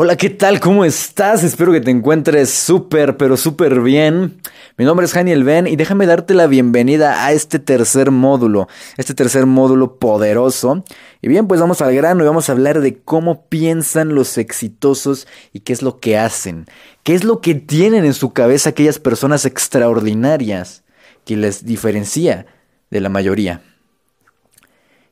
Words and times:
Hola, 0.00 0.16
¿qué 0.16 0.30
tal? 0.30 0.60
¿Cómo 0.60 0.84
estás? 0.84 1.42
Espero 1.42 1.72
que 1.72 1.80
te 1.80 1.90
encuentres 1.90 2.50
súper, 2.50 3.16
pero 3.16 3.36
súper 3.36 3.80
bien. 3.80 4.40
Mi 4.76 4.84
nombre 4.84 5.04
es 5.04 5.12
Janiel 5.12 5.42
Ben 5.42 5.66
y 5.66 5.74
déjame 5.74 6.06
darte 6.06 6.34
la 6.34 6.46
bienvenida 6.46 7.26
a 7.26 7.32
este 7.32 7.58
tercer 7.58 8.12
módulo, 8.12 8.68
este 8.96 9.12
tercer 9.12 9.46
módulo 9.46 9.96
poderoso. 9.98 10.84
Y 11.20 11.26
bien, 11.26 11.48
pues 11.48 11.60
vamos 11.60 11.80
al 11.80 11.92
grano 11.96 12.22
y 12.22 12.28
vamos 12.28 12.48
a 12.48 12.52
hablar 12.52 12.80
de 12.80 13.00
cómo 13.00 13.46
piensan 13.48 14.14
los 14.14 14.38
exitosos 14.38 15.26
y 15.52 15.60
qué 15.60 15.72
es 15.72 15.82
lo 15.82 15.98
que 15.98 16.16
hacen, 16.16 16.66
qué 17.02 17.16
es 17.16 17.24
lo 17.24 17.40
que 17.40 17.56
tienen 17.56 18.04
en 18.04 18.14
su 18.14 18.32
cabeza 18.32 18.70
aquellas 18.70 19.00
personas 19.00 19.46
extraordinarias 19.46 20.84
que 21.24 21.36
les 21.36 21.64
diferencia 21.64 22.46
de 22.88 23.00
la 23.00 23.08
mayoría. 23.08 23.62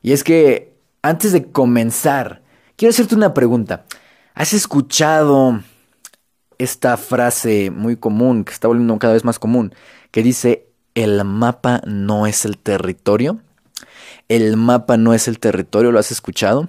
Y 0.00 0.12
es 0.12 0.22
que, 0.22 0.76
antes 1.02 1.32
de 1.32 1.50
comenzar, 1.50 2.42
quiero 2.76 2.90
hacerte 2.90 3.16
una 3.16 3.34
pregunta. 3.34 3.84
¿Has 4.36 4.52
escuchado 4.52 5.62
esta 6.58 6.98
frase 6.98 7.70
muy 7.70 7.96
común, 7.96 8.44
que 8.44 8.52
está 8.52 8.68
volviendo 8.68 8.98
cada 8.98 9.14
vez 9.14 9.24
más 9.24 9.38
común, 9.38 9.74
que 10.10 10.22
dice, 10.22 10.68
el 10.94 11.24
mapa 11.24 11.80
no 11.86 12.26
es 12.26 12.44
el 12.44 12.58
territorio? 12.58 13.40
El 14.28 14.58
mapa 14.58 14.98
no 14.98 15.14
es 15.14 15.26
el 15.26 15.38
territorio, 15.38 15.90
¿lo 15.90 15.98
has 15.98 16.12
escuchado? 16.12 16.68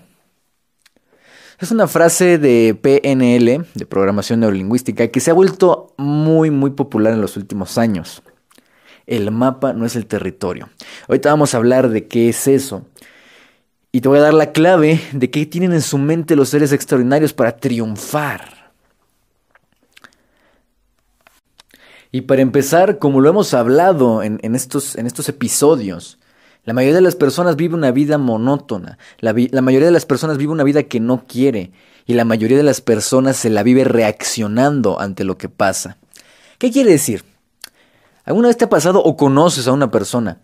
Es 1.60 1.70
una 1.72 1.88
frase 1.88 2.38
de 2.38 2.74
PNL, 2.74 3.66
de 3.76 3.86
programación 3.86 4.40
neurolingüística, 4.40 5.10
que 5.10 5.20
se 5.20 5.32
ha 5.32 5.34
vuelto 5.34 5.94
muy, 5.98 6.52
muy 6.52 6.70
popular 6.70 7.12
en 7.12 7.20
los 7.20 7.36
últimos 7.36 7.78
años. 7.78 8.24
El 9.08 9.30
mapa 9.32 9.74
no 9.74 9.86
es 9.86 9.98
el 9.98 10.06
territorio. 10.06 10.70
Ahorita 11.10 11.32
vamos 11.32 11.54
a 11.54 11.58
hablar 11.58 11.90
de 11.90 12.08
qué 12.08 12.30
es 12.30 12.48
eso. 12.48 12.86
Y 13.92 14.02
te 14.02 14.10
voy 14.10 14.20
a 14.20 14.24
dar 14.24 14.34
la 14.34 14.52
clave 14.52 15.02
de 15.12 15.32
qué 15.32 15.46
tienen 15.46 15.74
en 15.74 15.82
su 15.82 15.98
mente 15.98 16.36
los 16.36 16.50
seres 16.50 16.72
extraordinarios 16.72 17.34
para 17.34 17.58
triunfar. 17.58 18.72
Y 22.12 22.22
para 22.22 22.42
empezar, 22.42 23.00
como 23.00 23.22
lo 23.22 23.30
hemos 23.30 23.54
hablado 23.54 24.24
en, 24.24 24.56
estos, 24.56 24.96
en 24.96 25.08
estos 25.08 25.30
episodios, 25.30 26.18
la 26.64 26.74
mayoría 26.74 26.96
de 26.96 27.02
las 27.02 27.16
personas 27.16 27.56
vive 27.56 27.76
una 27.76 27.92
vida 27.92 28.18
monótona, 28.18 28.98
la, 29.20 29.34
la, 29.52 29.62
mayoría 29.62 29.88
de 29.88 29.94
las 29.94 30.06
personas 30.06 30.38
vive 30.38 30.52
una 30.52 30.64
vida 30.64 30.84
que 30.84 31.00
no 31.00 31.26
quiere 31.28 31.72
y 32.06 32.14
la 32.14 32.26
mayoría 32.26 32.58
de 32.58 32.64
las 32.64 32.82
personas 32.82 33.38
se 33.38 33.50
la 33.50 33.64
vive 33.64 33.84
reaccionando 33.84 35.00
ante 35.00 35.24
lo 35.24 35.38
que 35.38 35.50
pasa. 35.50 35.98
¿Qué 36.58 36.72
quiere 36.72 36.92
decir? 36.92 37.24
¿Alguna 38.26 38.50
vez 38.50 38.58
te 38.58 38.66
ha 38.66 38.70
pasado 38.70 39.02
o 39.02 39.16
conoces 39.16 39.68
a 39.68 39.72
una 39.72 39.92
persona 39.92 40.40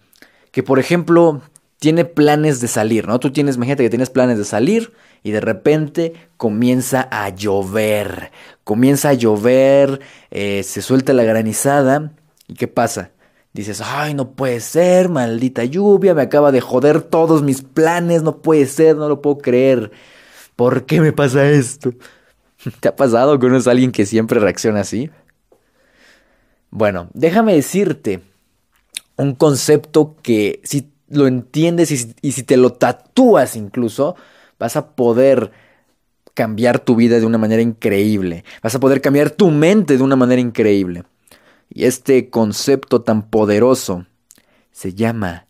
que, 0.52 0.64
por 0.64 0.80
ejemplo, 0.80 1.42
tiene 1.84 2.06
planes 2.06 2.62
de 2.62 2.70
salir, 2.70 3.10
¿no? 3.10 3.20
Tú 3.20 3.34
tienes, 3.34 3.58
imagínate 3.58 3.84
que 3.84 3.90
tienes 3.90 4.10
planes 4.10 4.38
de 4.38 4.46
salir 4.46 4.94
y 5.22 5.32
de 5.32 5.42
repente 5.42 6.14
comienza 6.38 7.10
a 7.12 7.28
llover, 7.28 8.32
comienza 8.64 9.10
a 9.10 9.14
llover, 9.14 10.00
eh, 10.32 10.64
se 10.64 10.82
suelta 10.82 11.12
la 11.12 11.26
granizada 11.26 12.14
y 12.48 12.54
¿qué 12.54 12.70
pasa? 12.70 13.12
Dices, 13.52 13.82
ay, 13.84 14.14
no 14.14 14.32
puede 14.32 14.62
ser, 14.62 15.10
maldita 15.10 15.66
lluvia, 15.66 16.14
me 16.14 16.22
acaba 16.22 16.54
de 16.54 16.62
joder 16.62 17.02
todos 17.02 17.44
mis 17.44 17.64
planes, 17.64 18.24
no 18.24 18.38
puede 18.38 18.66
ser, 18.66 18.96
no 18.96 19.10
lo 19.10 19.22
puedo 19.22 19.40
creer. 19.40 19.92
¿Por 20.56 20.86
qué 20.86 21.02
me 21.02 21.12
pasa 21.12 21.50
esto? 21.50 21.94
¿Te 22.80 22.88
ha 22.88 22.96
pasado? 22.96 23.38
¿Conoces 23.40 23.68
a 23.68 23.72
alguien 23.72 23.92
que 23.92 24.06
siempre 24.06 24.40
reacciona 24.40 24.80
así? 24.80 25.12
Bueno, 26.70 27.10
déjame 27.14 27.56
decirte 27.56 28.22
un 29.18 29.36
concepto 29.36 30.16
que 30.24 30.62
si 30.64 30.93
lo 31.16 31.28
entiendes 31.28 31.92
y, 32.22 32.32
si 32.32 32.44
te 32.44 32.58
lo 32.58 32.74
tatúas 32.74 33.56
incluso, 33.56 34.16
vas 34.60 34.76
a 34.76 34.96
poder 34.96 35.52
cambiar 36.34 36.80
tu 36.80 36.96
vida 36.96 37.20
de 37.20 37.26
una 37.26 37.38
manera 37.38 37.62
increíble. 37.62 38.44
Vas 38.62 38.76
a 38.76 38.80
poder 38.80 39.02
cambiar 39.02 39.30
tu 39.30 39.52
mente 39.52 39.98
de 39.98 40.04
una 40.04 40.16
manera 40.16 40.42
increíble. 40.42 41.04
Y 41.70 41.86
este 41.86 42.30
concepto 42.30 43.02
tan 43.02 43.30
poderoso 43.30 44.06
se 44.72 44.94
llama 44.94 45.48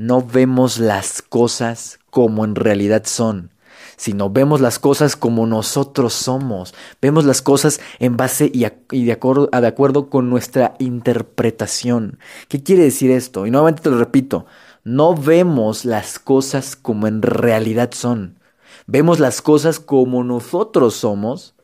no 0.00 0.22
vemos 0.22 0.78
las 0.78 1.20
cosas 1.20 1.98
como 2.08 2.46
en 2.46 2.54
realidad 2.54 3.02
son, 3.04 3.50
sino 3.98 4.30
vemos 4.30 4.62
las 4.62 4.78
cosas 4.78 5.14
como 5.14 5.46
nosotros 5.46 6.14
somos. 6.14 6.74
Vemos 7.02 7.26
las 7.26 7.42
cosas 7.42 7.82
en 7.98 8.16
base 8.16 8.50
y, 8.50 8.60
de, 8.60 9.12
acuerdo, 9.12 9.48
de 9.48 9.66
acuerdo 9.66 10.08
con 10.08 10.30
nuestra 10.30 10.74
interpretación. 10.78 12.18
¿Qué 12.48 12.62
quiere 12.62 12.84
decir 12.84 13.10
esto? 13.10 13.46
Y 13.46 13.50
nuevamente 13.50 13.82
te 13.82 13.90
lo 13.90 13.98
repito, 13.98 14.46
no 14.90 15.14
vemos 15.14 15.84
las 15.84 16.18
cosas 16.18 16.74
como 16.74 17.06
en 17.06 17.22
realidad 17.22 17.92
son. 17.92 18.40
Vemos 18.88 19.20
las 19.20 19.40
cosas 19.40 19.78
como 19.78 20.24
nosotros 20.24 20.94
somos 20.94 21.54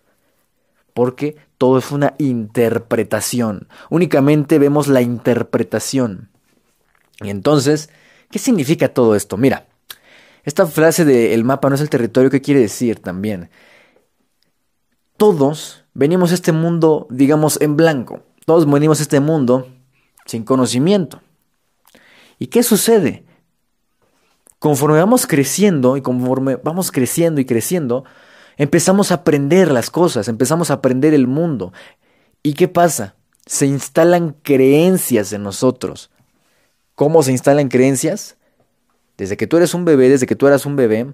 porque 0.95 1.37
todo 1.59 1.79
es 1.79 1.91
una 1.91 2.15
interpretación. 2.19 3.67
Únicamente 3.91 4.61
vemos 4.61 4.87
la 4.87 5.03
interpretación. 5.03 6.31
Y 7.21 7.31
entonces, 7.31 7.91
¿qué 8.31 8.39
significa 8.39 8.95
todo 8.95 9.17
esto? 9.17 9.37
Mira, 9.37 9.67
esta 10.45 10.65
frase 10.67 11.05
de 11.05 11.35
el 11.35 11.43
mapa 11.43 11.69
no 11.69 11.75
es 11.75 11.81
el 11.81 11.91
territorio, 11.91 12.31
¿qué 12.31 12.41
quiere 12.41 12.61
decir 12.61 13.01
también? 13.01 13.51
Todos 15.17 15.85
venimos 15.95 16.31
a 16.31 16.35
este 16.35 16.53
mundo, 16.53 17.09
digamos, 17.11 17.61
en 17.61 17.77
blanco. 17.77 18.23
Todos 18.45 18.71
venimos 18.71 19.01
a 19.01 19.03
este 19.03 19.19
mundo 19.19 19.67
sin 20.27 20.45
conocimiento. 20.45 21.23
¿Y 22.39 22.49
qué 22.49 22.63
sucede? 22.63 23.25
Conforme 24.59 24.99
vamos 24.99 25.27
creciendo 25.27 25.97
y 25.97 26.03
conforme 26.03 26.57
vamos 26.57 26.91
creciendo 26.91 27.41
y 27.41 27.45
creciendo, 27.45 28.05
empezamos 28.57 29.11
a 29.11 29.17
aprender 29.17 29.71
las 29.71 29.91
cosas, 29.91 30.29
empezamos 30.29 30.71
a 30.71 30.75
aprender 30.75 31.15
el 31.15 31.27
mundo. 31.27 31.73
¿Y 32.43 32.55
qué 32.55 32.69
pasa? 32.69 33.17
Se 33.47 33.67
instalan 33.67 34.37
creencias 34.43 35.33
en 35.33 35.43
nosotros. 35.43 36.11
¿Cómo 36.95 37.23
se 37.23 37.33
instalan 37.33 37.69
creencias? 37.69 38.37
Desde 39.17 39.37
que 39.37 39.47
tú 39.47 39.57
eres 39.57 39.75
un 39.75 39.85
bebé, 39.85 40.09
desde 40.09 40.27
que 40.27 40.37
tú 40.37 40.47
eras 40.47 40.67
un 40.67 40.77
bebé, 40.77 41.13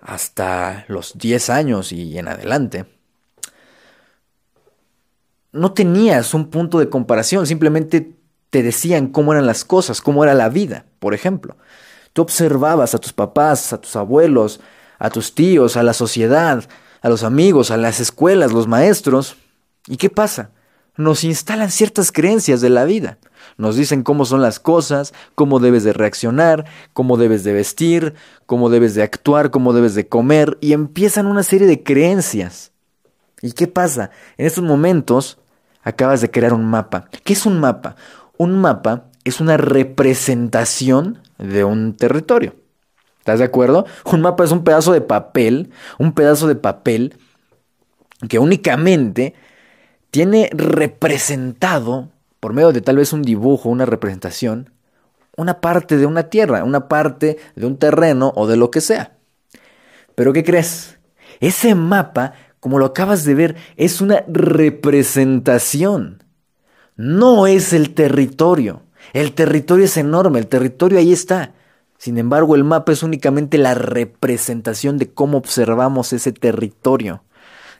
hasta 0.00 0.84
los 0.88 1.16
10 1.18 1.50
años 1.50 1.92
y 1.92 2.18
en 2.18 2.28
adelante, 2.28 2.86
no 5.52 5.72
tenías 5.72 6.34
un 6.34 6.50
punto 6.50 6.78
de 6.78 6.88
comparación, 6.88 7.46
simplemente 7.46 8.17
te 8.50 8.62
decían 8.62 9.08
cómo 9.08 9.32
eran 9.32 9.46
las 9.46 9.64
cosas, 9.64 10.00
cómo 10.00 10.24
era 10.24 10.34
la 10.34 10.48
vida, 10.48 10.86
por 10.98 11.14
ejemplo. 11.14 11.56
Tú 12.12 12.22
observabas 12.22 12.94
a 12.94 12.98
tus 12.98 13.12
papás, 13.12 13.72
a 13.72 13.80
tus 13.80 13.94
abuelos, 13.96 14.60
a 14.98 15.10
tus 15.10 15.34
tíos, 15.34 15.76
a 15.76 15.82
la 15.82 15.92
sociedad, 15.92 16.64
a 17.00 17.08
los 17.08 17.22
amigos, 17.22 17.70
a 17.70 17.76
las 17.76 18.00
escuelas, 18.00 18.52
los 18.52 18.66
maestros. 18.66 19.36
¿Y 19.86 19.96
qué 19.96 20.10
pasa? 20.10 20.50
Nos 20.96 21.22
instalan 21.22 21.70
ciertas 21.70 22.10
creencias 22.10 22.60
de 22.60 22.70
la 22.70 22.84
vida. 22.84 23.18
Nos 23.56 23.76
dicen 23.76 24.02
cómo 24.02 24.24
son 24.24 24.42
las 24.42 24.58
cosas, 24.58 25.14
cómo 25.34 25.60
debes 25.60 25.84
de 25.84 25.92
reaccionar, 25.92 26.64
cómo 26.92 27.16
debes 27.16 27.44
de 27.44 27.52
vestir, 27.52 28.14
cómo 28.46 28.68
debes 28.68 28.94
de 28.94 29.02
actuar, 29.02 29.50
cómo 29.50 29.72
debes 29.72 29.94
de 29.94 30.08
comer, 30.08 30.58
y 30.60 30.72
empiezan 30.72 31.26
una 31.26 31.42
serie 31.42 31.66
de 31.66 31.82
creencias. 31.82 32.72
¿Y 33.42 33.52
qué 33.52 33.68
pasa? 33.68 34.10
En 34.36 34.46
estos 34.46 34.64
momentos 34.64 35.38
acabas 35.82 36.20
de 36.20 36.30
crear 36.30 36.52
un 36.52 36.64
mapa. 36.64 37.08
¿Qué 37.24 37.32
es 37.32 37.46
un 37.46 37.60
mapa? 37.60 37.94
Un 38.38 38.58
mapa 38.58 39.04
es 39.24 39.40
una 39.40 39.58
representación 39.58 41.20
de 41.38 41.64
un 41.64 41.94
territorio. 41.96 42.54
¿Estás 43.18 43.40
de 43.40 43.44
acuerdo? 43.44 43.84
Un 44.06 44.22
mapa 44.22 44.44
es 44.44 44.52
un 44.52 44.64
pedazo 44.64 44.92
de 44.92 45.02
papel, 45.02 45.70
un 45.98 46.12
pedazo 46.12 46.46
de 46.46 46.54
papel 46.54 47.18
que 48.28 48.38
únicamente 48.38 49.34
tiene 50.10 50.48
representado, 50.52 52.08
por 52.40 52.54
medio 52.54 52.72
de 52.72 52.80
tal 52.80 52.96
vez 52.96 53.12
un 53.12 53.22
dibujo, 53.22 53.68
una 53.68 53.84
representación, 53.84 54.70
una 55.36 55.60
parte 55.60 55.98
de 55.98 56.06
una 56.06 56.24
tierra, 56.24 56.64
una 56.64 56.88
parte 56.88 57.36
de 57.54 57.66
un 57.66 57.76
terreno 57.76 58.32
o 58.34 58.46
de 58.46 58.56
lo 58.56 58.70
que 58.70 58.80
sea. 58.80 59.12
Pero 60.14 60.32
¿qué 60.32 60.42
crees? 60.42 60.98
Ese 61.40 61.74
mapa, 61.74 62.32
como 62.60 62.78
lo 62.78 62.86
acabas 62.86 63.24
de 63.24 63.34
ver, 63.34 63.56
es 63.76 64.00
una 64.00 64.24
representación 64.26 66.24
no 66.98 67.46
es 67.46 67.72
el 67.72 67.94
territorio. 67.94 68.82
El 69.14 69.32
territorio 69.32 69.86
es 69.86 69.96
enorme, 69.96 70.40
el 70.40 70.48
territorio 70.48 70.98
ahí 70.98 71.12
está. 71.12 71.54
Sin 71.96 72.18
embargo, 72.18 72.54
el 72.54 72.64
mapa 72.64 72.92
es 72.92 73.02
únicamente 73.02 73.56
la 73.56 73.74
representación 73.74 74.98
de 74.98 75.10
cómo 75.10 75.38
observamos 75.38 76.12
ese 76.12 76.32
territorio. 76.32 77.22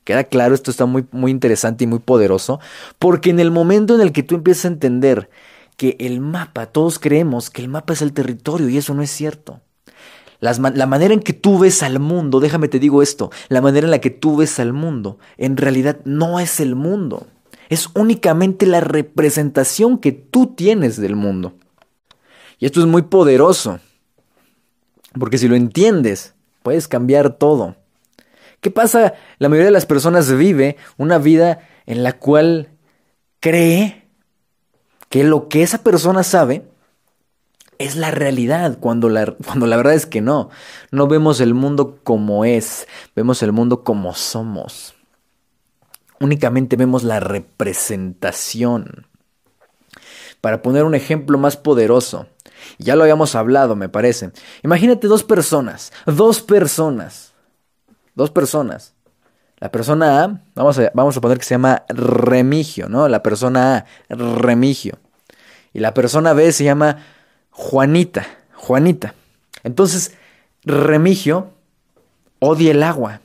Queda 0.05 0.25
claro, 0.25 0.55
esto 0.55 0.71
está 0.71 0.87
muy, 0.87 1.05
muy 1.11 1.31
interesante 1.31 1.85
y 1.85 1.87
muy 1.87 1.99
poderoso, 1.99 2.61
porque 2.99 3.31
en 3.31 3.41
el 3.41 3.51
momento 3.51 3.95
en 3.95 4.01
el 4.01 4.13
que 4.13 4.23
tú 4.23 4.37
empiezas 4.37 4.65
a 4.65 4.69
entender 4.69 5.29
que 5.77 5.97
el 6.01 6.21
mapa, 6.21 6.67
todos 6.67 6.99
creemos 6.99 7.51
que 7.51 7.61
el 7.61 7.69
mapa 7.69 7.93
es 7.93 8.03
el 8.03 8.13
territorio 8.13 8.69
y 8.69 8.79
eso 8.79 8.95
no 8.95 9.03
es 9.03 9.11
cierto. 9.11 9.61
la 10.41 10.87
manera 10.87 11.13
en 11.13 11.21
que 11.21 11.33
tú 11.33 11.59
ves 11.59 11.83
al 11.83 11.99
mundo, 11.99 12.39
déjame 12.39 12.69
te 12.69 12.79
digo 12.79 13.03
esto, 13.03 13.31
la 13.49 13.61
manera 13.61 13.87
en 13.87 13.91
la 13.91 14.01
que 14.01 14.11
tú 14.11 14.37
ves 14.37 14.61
al 14.61 14.73
mundo, 14.73 15.19
en 15.37 15.57
realidad 15.57 15.99
no 16.05 16.39
es 16.39 16.61
el 16.61 16.77
mundo 16.77 17.27
es 17.69 17.89
únicamente 17.95 18.67
la 18.67 18.81
representación 18.81 19.99
que 19.99 20.13
tú 20.13 20.55
tienes 20.55 21.01
del 21.01 21.17
mundo. 21.17 21.55
Y 22.59 22.67
esto 22.67 22.81
es 22.81 22.87
muy 22.87 23.03
poderoso, 23.03 23.79
porque 25.19 25.39
si 25.39 25.49
lo 25.49 25.57
entiendes, 25.57 26.35
puedes 26.63 26.89
cambiar 26.89 27.37
todo. 27.37 27.77
¿Qué 28.61 28.71
pasa? 28.71 29.15
La 29.39 29.49
mayoría 29.49 29.67
de 29.67 29.73
las 29.73 29.87
personas 29.87 30.33
vive 30.33 30.77
una 30.97 31.19
vida 31.19 31.61
en 31.87 32.03
la 32.03 32.19
cual 32.19 32.71
cree 33.41 34.09
que 35.09 35.25
lo 35.25 35.49
que 35.49 35.63
esa 35.63 35.85
persona 35.85 36.23
sabe 36.23 36.65
es 37.79 37.95
la 37.95 38.11
realidad, 38.11 38.79
cuando 38.81 39.09
la, 39.09 39.27
cuando 39.47 39.67
la 39.67 39.77
verdad 39.77 39.95
es 39.95 40.07
que 40.07 40.21
no. 40.21 40.51
No 40.91 41.07
vemos 41.07 41.41
el 41.41 41.55
mundo 41.55 41.99
como 42.03 42.45
es, 42.45 42.89
vemos 43.15 43.43
el 43.43 43.53
mundo 43.53 43.85
como 43.85 44.15
somos. 44.15 44.95
Únicamente 46.21 46.77
vemos 46.77 47.05
la 47.05 47.21
representación. 47.21 49.07
Para 50.41 50.63
poner 50.63 50.85
un 50.85 50.95
ejemplo 50.95 51.39
más 51.39 51.57
poderoso, 51.57 52.27
ya 52.79 52.97
lo 52.97 53.03
habíamos 53.03 53.35
hablado, 53.35 53.77
me 53.77 53.89
parece. 53.89 54.33
Imagínate 54.63 55.07
dos 55.07 55.25
personas, 55.25 55.93
dos 56.07 56.41
personas, 56.43 57.33
dos 58.15 58.31
personas. 58.31 58.95
La 59.61 59.73
persona 59.73 60.23
A, 60.23 60.41
vamos 60.55 60.79
a, 60.79 60.91
vamos 60.95 61.17
a 61.17 61.21
poner 61.21 61.39
que 61.39 61.45
se 61.45 61.55
llama 61.55 61.83
Remigio, 61.89 62.89
¿no? 62.89 63.09
La 63.09 63.23
persona 63.23 63.79
A, 63.79 64.15
Remigio. 64.15 64.99
Y 65.73 65.81
la 65.81 65.95
persona 65.95 66.33
B 66.33 66.53
se 66.53 66.65
llama 66.65 66.99
Juanita, 67.51 68.27
Juanita. 68.55 69.15
Entonces, 69.65 70.13
Remigio 70.65 71.51
odia 72.39 72.71
el 72.71 72.83
agua. 72.83 73.21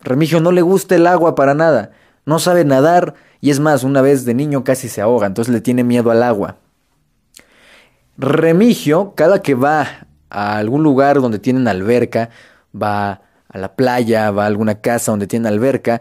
Remigio 0.00 0.40
no 0.40 0.52
le 0.52 0.60
gusta 0.60 0.94
el 0.96 1.06
agua 1.06 1.34
para 1.34 1.54
nada. 1.54 1.92
No 2.26 2.38
sabe 2.38 2.64
nadar 2.64 3.14
y 3.40 3.50
es 3.50 3.60
más, 3.60 3.84
una 3.84 4.00
vez 4.00 4.24
de 4.24 4.34
niño 4.34 4.64
casi 4.64 4.88
se 4.88 5.02
ahoga, 5.02 5.26
entonces 5.26 5.52
le 5.52 5.60
tiene 5.60 5.84
miedo 5.84 6.10
al 6.10 6.22
agua. 6.22 6.56
Remigio, 8.16 9.12
cada 9.14 9.42
que 9.42 9.54
va 9.54 10.06
a 10.30 10.56
algún 10.56 10.82
lugar 10.82 11.20
donde 11.20 11.38
tienen 11.38 11.68
alberca, 11.68 12.30
va 12.74 13.20
a 13.48 13.58
la 13.58 13.74
playa, 13.76 14.30
va 14.30 14.44
a 14.44 14.46
alguna 14.46 14.80
casa 14.80 15.12
donde 15.12 15.26
tienen 15.26 15.46
alberca, 15.46 16.00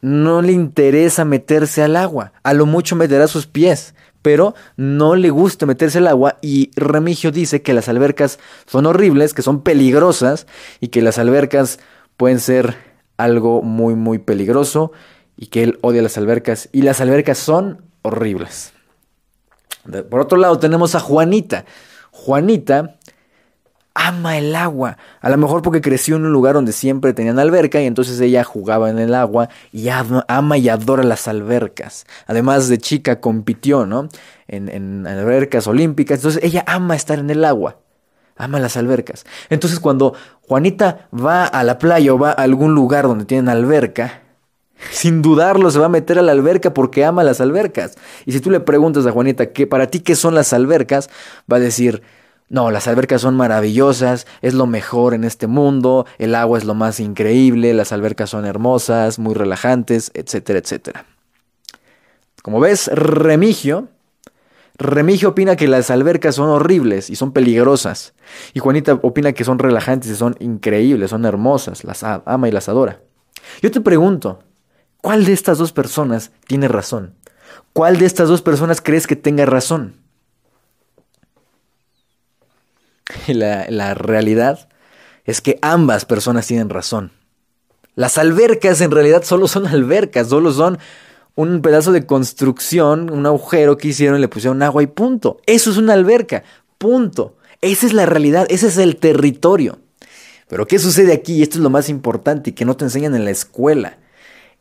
no 0.00 0.42
le 0.42 0.52
interesa 0.52 1.24
meterse 1.24 1.82
al 1.82 1.96
agua. 1.96 2.32
A 2.42 2.52
lo 2.52 2.66
mucho 2.66 2.94
meterá 2.94 3.26
sus 3.26 3.46
pies, 3.46 3.94
pero 4.22 4.54
no 4.76 5.16
le 5.16 5.30
gusta 5.30 5.66
meterse 5.66 5.98
al 5.98 6.06
agua 6.06 6.38
y 6.42 6.70
Remigio 6.76 7.32
dice 7.32 7.62
que 7.62 7.74
las 7.74 7.88
albercas 7.88 8.38
son 8.66 8.86
horribles, 8.86 9.34
que 9.34 9.42
son 9.42 9.62
peligrosas 9.62 10.46
y 10.80 10.88
que 10.88 11.02
las 11.02 11.18
albercas 11.18 11.80
pueden 12.16 12.38
ser 12.38 12.76
algo 13.16 13.62
muy 13.62 13.94
muy 13.94 14.18
peligroso 14.18 14.92
y 15.36 15.46
que 15.46 15.62
él 15.62 15.78
odia 15.82 16.02
las 16.02 16.16
albercas 16.18 16.68
y 16.72 16.82
las 16.82 17.00
albercas 17.00 17.38
son 17.38 17.82
horribles. 18.02 18.72
Por 20.10 20.20
otro 20.20 20.38
lado 20.38 20.58
tenemos 20.58 20.94
a 20.94 21.00
Juanita. 21.00 21.64
Juanita 22.10 22.96
ama 23.94 24.36
el 24.38 24.54
agua. 24.56 24.98
A 25.20 25.30
lo 25.30 25.36
mejor 25.36 25.62
porque 25.62 25.80
creció 25.80 26.16
en 26.16 26.24
un 26.24 26.32
lugar 26.32 26.54
donde 26.54 26.72
siempre 26.72 27.12
tenían 27.12 27.38
alberca 27.38 27.80
y 27.80 27.86
entonces 27.86 28.20
ella 28.20 28.42
jugaba 28.44 28.90
en 28.90 28.98
el 28.98 29.14
agua 29.14 29.48
y 29.72 29.88
ama 29.88 30.58
y 30.58 30.68
adora 30.68 31.04
las 31.04 31.28
albercas. 31.28 32.06
Además 32.26 32.68
de 32.68 32.78
chica 32.78 33.20
compitió, 33.20 33.86
¿no? 33.86 34.08
En, 34.48 34.68
en 34.68 35.06
albercas 35.06 35.66
olímpicas. 35.66 36.18
Entonces 36.18 36.42
ella 36.42 36.64
ama 36.66 36.96
estar 36.96 37.18
en 37.18 37.30
el 37.30 37.44
agua. 37.44 37.78
Ama 38.36 38.58
las 38.58 38.76
albercas. 38.76 39.24
Entonces 39.48 39.78
cuando 39.78 40.14
Juanita 40.42 41.08
va 41.14 41.44
a 41.44 41.62
la 41.62 41.78
playa 41.78 42.12
o 42.12 42.18
va 42.18 42.30
a 42.30 42.32
algún 42.32 42.74
lugar 42.74 43.04
donde 43.04 43.26
tienen 43.26 43.48
alberca, 43.48 44.23
sin 44.90 45.22
dudarlo 45.22 45.70
se 45.70 45.78
va 45.78 45.86
a 45.86 45.90
meter 45.90 46.18
a 46.18 46.22
la 46.22 46.32
alberca 46.32 46.74
porque 46.74 47.04
ama 47.04 47.24
las 47.24 47.40
albercas. 47.40 47.94
Y 48.26 48.32
si 48.32 48.40
tú 48.40 48.50
le 48.50 48.60
preguntas 48.60 49.06
a 49.06 49.12
Juanita 49.12 49.52
que 49.52 49.66
para 49.66 49.88
ti 49.88 50.00
qué 50.00 50.16
son 50.16 50.34
las 50.34 50.52
albercas, 50.52 51.10
va 51.50 51.56
a 51.56 51.60
decir, 51.60 52.02
no, 52.48 52.70
las 52.70 52.86
albercas 52.88 53.22
son 53.22 53.36
maravillosas, 53.36 54.26
es 54.42 54.54
lo 54.54 54.66
mejor 54.66 55.14
en 55.14 55.24
este 55.24 55.46
mundo, 55.46 56.06
el 56.18 56.34
agua 56.34 56.58
es 56.58 56.64
lo 56.64 56.74
más 56.74 57.00
increíble, 57.00 57.72
las 57.74 57.92
albercas 57.92 58.30
son 58.30 58.44
hermosas, 58.44 59.18
muy 59.18 59.34
relajantes, 59.34 60.10
etcétera, 60.14 60.58
etcétera. 60.58 61.06
Como 62.42 62.60
ves, 62.60 62.88
Remigio, 62.92 63.88
Remigio 64.76 65.28
opina 65.28 65.54
que 65.54 65.68
las 65.68 65.90
albercas 65.90 66.34
son 66.34 66.48
horribles 66.48 67.08
y 67.08 67.14
son 67.14 67.32
peligrosas. 67.32 68.12
Y 68.54 68.60
Juanita 68.60 68.94
opina 69.02 69.32
que 69.32 69.44
son 69.44 69.60
relajantes 69.60 70.10
y 70.10 70.16
son 70.16 70.34
increíbles, 70.40 71.10
son 71.10 71.24
hermosas, 71.24 71.84
las 71.84 72.02
ama 72.02 72.48
y 72.48 72.50
las 72.50 72.68
adora. 72.68 73.00
Yo 73.62 73.70
te 73.70 73.80
pregunto, 73.80 74.40
¿Cuál 75.04 75.26
de 75.26 75.34
estas 75.34 75.58
dos 75.58 75.70
personas 75.70 76.30
tiene 76.46 76.66
razón? 76.66 77.12
¿Cuál 77.74 77.98
de 77.98 78.06
estas 78.06 78.26
dos 78.26 78.40
personas 78.40 78.80
crees 78.80 79.06
que 79.06 79.16
tenga 79.16 79.44
razón? 79.44 79.96
La, 83.26 83.66
la, 83.68 83.92
realidad 83.92 84.66
es 85.26 85.42
que 85.42 85.58
ambas 85.60 86.06
personas 86.06 86.46
tienen 86.46 86.70
razón. 86.70 87.12
Las 87.94 88.16
albercas 88.16 88.80
en 88.80 88.92
realidad 88.92 89.24
solo 89.24 89.46
son 89.46 89.66
albercas, 89.66 90.28
solo 90.28 90.54
son 90.54 90.78
un 91.34 91.60
pedazo 91.60 91.92
de 91.92 92.06
construcción, 92.06 93.10
un 93.10 93.26
agujero 93.26 93.76
que 93.76 93.88
hicieron 93.88 94.16
y 94.16 94.22
le 94.22 94.28
pusieron 94.28 94.62
agua 94.62 94.82
y 94.82 94.86
punto. 94.86 95.36
Eso 95.44 95.70
es 95.70 95.76
una 95.76 95.92
alberca, 95.92 96.44
punto. 96.78 97.36
Esa 97.60 97.84
es 97.84 97.92
la 97.92 98.06
realidad, 98.06 98.46
ese 98.48 98.68
es 98.68 98.78
el 98.78 98.96
territorio. 98.96 99.80
Pero 100.48 100.66
¿qué 100.66 100.78
sucede 100.78 101.12
aquí? 101.12 101.34
Y 101.34 101.42
esto 101.42 101.58
es 101.58 101.62
lo 101.62 101.68
más 101.68 101.90
importante 101.90 102.48
y 102.48 102.52
que 102.54 102.64
no 102.64 102.74
te 102.74 102.86
enseñan 102.86 103.14
en 103.14 103.26
la 103.26 103.32
escuela. 103.32 103.98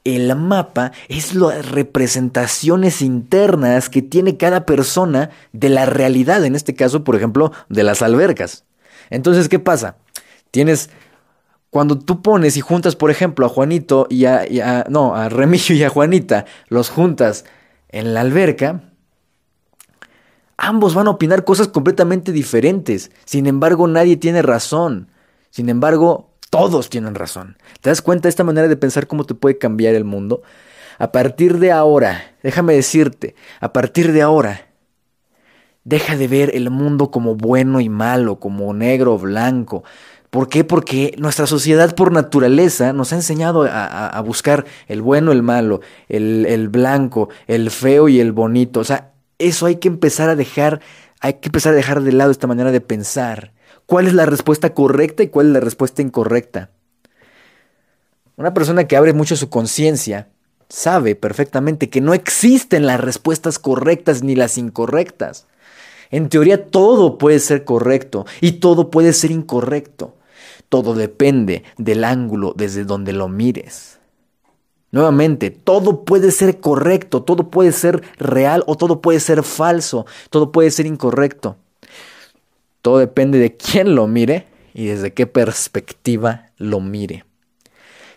El 0.03 0.35
mapa 0.35 0.91
es 1.07 1.33
las 1.33 1.71
representaciones 1.71 3.01
internas 3.01 3.89
que 3.89 4.01
tiene 4.01 4.35
cada 4.35 4.65
persona 4.65 5.29
de 5.53 5.69
la 5.69 5.85
realidad, 5.85 6.43
en 6.43 6.55
este 6.55 6.75
caso, 6.75 7.03
por 7.05 7.15
ejemplo, 7.15 7.53
de 7.69 7.83
las 7.83 8.01
albercas. 8.01 8.65
Entonces, 9.09 9.47
¿qué 9.47 9.59
pasa? 9.59 9.95
Tienes, 10.51 10.89
cuando 11.69 11.97
tú 11.97 12.21
pones 12.21 12.57
y 12.57 12.61
juntas, 12.61 12.95
por 12.97 13.11
ejemplo, 13.11 13.45
a 13.45 13.49
Juanito 13.49 14.07
y 14.09 14.25
a, 14.25 14.85
no, 14.89 15.15
a 15.15 15.29
Remigio 15.29 15.75
y 15.75 15.83
a 15.83 15.89
Juanita, 15.89 16.45
los 16.67 16.89
juntas 16.89 17.45
en 17.89 18.13
la 18.13 18.21
alberca, 18.21 18.81
ambos 20.57 20.95
van 20.95 21.07
a 21.07 21.11
opinar 21.11 21.45
cosas 21.45 21.69
completamente 21.69 22.33
diferentes. 22.33 23.11
Sin 23.23 23.47
embargo, 23.47 23.87
nadie 23.87 24.17
tiene 24.17 24.41
razón. 24.41 25.07
Sin 25.49 25.69
embargo, 25.69 26.32
todos 26.53 26.87
tienen 26.87 27.15
razón. 27.15 27.57
¿Te 27.81 27.89
das 27.89 28.03
cuenta 28.03 28.27
de 28.27 28.29
esta 28.29 28.43
manera 28.43 28.67
de 28.67 28.77
pensar 28.77 29.07
cómo 29.07 29.23
te 29.23 29.33
puede 29.33 29.57
cambiar 29.57 29.95
el 29.95 30.03
mundo? 30.03 30.43
A 30.99 31.11
partir 31.11 31.57
de 31.57 31.71
ahora, 31.71 32.35
déjame 32.43 32.75
decirte, 32.75 33.33
a 33.59 33.73
partir 33.73 34.11
de 34.11 34.21
ahora, 34.21 34.67
deja 35.83 36.15
de 36.15 36.27
ver 36.27 36.55
el 36.55 36.69
mundo 36.69 37.09
como 37.09 37.33
bueno 37.33 37.81
y 37.81 37.89
malo, 37.89 38.39
como 38.39 38.71
negro 38.71 39.15
o 39.15 39.17
blanco. 39.17 39.83
¿Por 40.29 40.47
qué? 40.47 40.63
Porque 40.63 41.15
nuestra 41.17 41.47
sociedad 41.47 41.95
por 41.95 42.11
naturaleza 42.11 42.93
nos 42.93 43.13
ha 43.13 43.15
enseñado 43.15 43.67
a, 43.67 44.21
buscar 44.21 44.63
el 44.87 45.01
bueno, 45.01 45.31
el 45.31 45.41
malo, 45.41 45.81
el, 46.07 46.45
el 46.45 46.69
blanco, 46.69 47.29
el 47.47 47.71
feo 47.71 48.09
y 48.09 48.19
el 48.19 48.31
bonito. 48.31 48.81
O 48.81 48.83
sea, 48.83 49.13
eso 49.39 49.65
hay 49.65 49.77
que 49.77 49.87
empezar 49.87 50.29
a 50.29 50.35
dejar, 50.35 50.81
hay 51.19 51.33
que 51.33 51.47
empezar 51.47 51.73
a 51.73 51.77
dejar 51.77 52.03
de 52.03 52.11
lado 52.11 52.29
esta 52.29 52.45
manera 52.45 52.71
de 52.71 52.79
pensar 52.79 53.52
cuál 53.85 54.07
es 54.07 54.13
la 54.13 54.25
respuesta 54.25 54.73
correcta 54.73 55.23
y 55.23 55.27
cuál 55.27 55.47
es 55.47 55.53
la 55.53 55.59
respuesta 55.59 56.01
incorrecta. 56.01 56.69
Una 58.35 58.53
persona 58.53 58.87
que 58.87 58.95
abre 58.95 59.13
mucho 59.13 59.35
su 59.35 59.49
conciencia 59.49 60.29
sabe 60.69 61.15
perfectamente 61.15 61.89
que 61.89 62.01
no 62.01 62.13
existen 62.13 62.87
las 62.87 62.99
respuestas 62.99 63.59
correctas 63.59 64.23
ni 64.23 64.35
las 64.35 64.57
incorrectas. 64.57 65.45
En 66.09 66.29
teoría 66.29 66.69
todo 66.69 67.17
puede 67.17 67.39
ser 67.39 67.63
correcto 67.63 68.25
y 68.41 68.53
todo 68.53 68.89
puede 68.89 69.13
ser 69.13 69.31
incorrecto. 69.31 70.15
Todo 70.69 70.95
depende 70.95 71.63
del 71.77 72.03
ángulo 72.03 72.53
desde 72.55 72.85
donde 72.85 73.13
lo 73.13 73.27
mires. 73.27 73.99
Nuevamente, 74.91 75.49
todo 75.49 76.05
puede 76.05 76.29
ser 76.29 76.59
correcto, 76.59 77.23
todo 77.23 77.49
puede 77.49 77.71
ser 77.71 78.03
real 78.17 78.63
o 78.67 78.75
todo 78.75 79.01
puede 79.01 79.19
ser 79.19 79.41
falso, 79.41 80.05
todo 80.29 80.51
puede 80.51 80.69
ser 80.69 80.85
incorrecto. 80.85 81.57
Todo 82.83 82.97
depende 82.99 83.39
de 83.39 83.55
quién 83.55 83.95
lo 83.95 84.07
mire 84.07 84.45
y 84.73 84.87
desde 84.87 85.13
qué 85.13 85.25
perspectiva 85.25 86.49
lo 86.57 86.81
mire. 86.81 87.23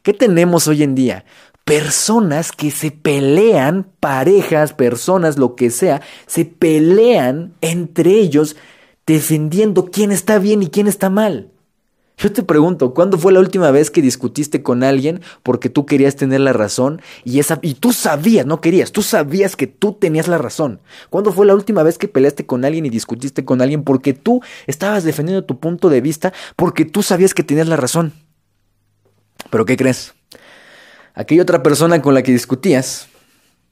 ¿Qué 0.02 0.12
tenemos 0.12 0.66
hoy 0.66 0.82
en 0.82 0.96
día? 0.96 1.24
Personas 1.64 2.50
que 2.50 2.72
se 2.72 2.90
pelean, 2.90 3.86
parejas, 4.00 4.72
personas, 4.72 5.38
lo 5.38 5.54
que 5.54 5.70
sea, 5.70 6.02
se 6.26 6.44
pelean 6.44 7.54
entre 7.60 8.10
ellos 8.10 8.56
defendiendo 9.06 9.86
quién 9.86 10.10
está 10.10 10.40
bien 10.40 10.64
y 10.64 10.66
quién 10.66 10.88
está 10.88 11.10
mal. 11.10 11.52
Yo 12.18 12.32
te 12.32 12.42
pregunto, 12.42 12.94
¿cuándo 12.94 13.18
fue 13.18 13.30
la 13.30 13.40
última 13.40 13.70
vez 13.70 13.90
que 13.90 14.00
discutiste 14.00 14.62
con 14.62 14.82
alguien 14.82 15.20
porque 15.42 15.68
tú 15.68 15.84
querías 15.84 16.16
tener 16.16 16.40
la 16.40 16.54
razón 16.54 17.02
y 17.24 17.40
esa 17.40 17.58
y 17.60 17.74
tú 17.74 17.92
sabías, 17.92 18.46
no 18.46 18.62
querías, 18.62 18.90
tú 18.90 19.02
sabías 19.02 19.54
que 19.54 19.66
tú 19.66 19.92
tenías 19.92 20.26
la 20.26 20.38
razón? 20.38 20.80
¿Cuándo 21.10 21.30
fue 21.30 21.44
la 21.44 21.54
última 21.54 21.82
vez 21.82 21.98
que 21.98 22.08
peleaste 22.08 22.46
con 22.46 22.64
alguien 22.64 22.86
y 22.86 22.90
discutiste 22.90 23.44
con 23.44 23.60
alguien 23.60 23.84
porque 23.84 24.14
tú 24.14 24.40
estabas 24.66 25.04
defendiendo 25.04 25.44
tu 25.44 25.60
punto 25.60 25.90
de 25.90 26.00
vista 26.00 26.32
porque 26.56 26.86
tú 26.86 27.02
sabías 27.02 27.34
que 27.34 27.42
tenías 27.42 27.68
la 27.68 27.76
razón? 27.76 28.14
Pero 29.50 29.66
¿qué 29.66 29.76
crees? 29.76 30.14
Aquella 31.12 31.42
otra 31.42 31.62
persona 31.62 32.00
con 32.00 32.14
la 32.14 32.22
que 32.22 32.32
discutías 32.32 33.08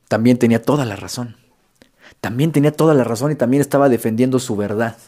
también 0.09 0.37
tenía 0.37 0.61
toda 0.61 0.85
la 0.85 0.97
razón. 0.97 1.37
También 2.21 2.53
tenía 2.53 2.73
toda 2.73 2.93
la 2.93 3.05
razón 3.05 3.33
y 3.33 3.37
también 3.37 3.63
estaba 3.63 3.89
defendiendo 3.89 4.39
su 4.39 4.55
verdad. 4.55 4.99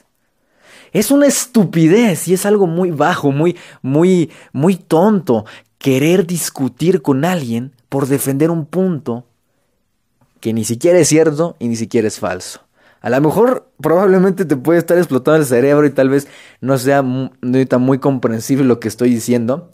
Es 0.96 1.10
una 1.10 1.26
estupidez 1.26 2.26
y 2.26 2.32
es 2.32 2.46
algo 2.46 2.66
muy 2.66 2.90
bajo, 2.90 3.30
muy, 3.30 3.54
muy, 3.82 4.30
muy 4.54 4.76
tonto 4.76 5.44
querer 5.76 6.26
discutir 6.26 7.02
con 7.02 7.26
alguien 7.26 7.72
por 7.90 8.06
defender 8.06 8.50
un 8.50 8.64
punto 8.64 9.26
que 10.40 10.54
ni 10.54 10.64
siquiera 10.64 10.98
es 10.98 11.08
cierto 11.08 11.54
y 11.58 11.68
ni 11.68 11.76
siquiera 11.76 12.08
es 12.08 12.18
falso. 12.18 12.62
A 13.02 13.10
lo 13.10 13.20
mejor 13.20 13.68
probablemente 13.78 14.46
te 14.46 14.56
puede 14.56 14.78
estar 14.78 14.96
explotando 14.96 15.40
el 15.40 15.44
cerebro 15.44 15.84
y 15.84 15.90
tal 15.90 16.08
vez 16.08 16.28
no 16.62 16.78
sea 16.78 17.02
muy, 17.02 17.28
muy 17.42 17.98
comprensible 17.98 18.64
lo 18.64 18.80
que 18.80 18.88
estoy 18.88 19.10
diciendo. 19.10 19.70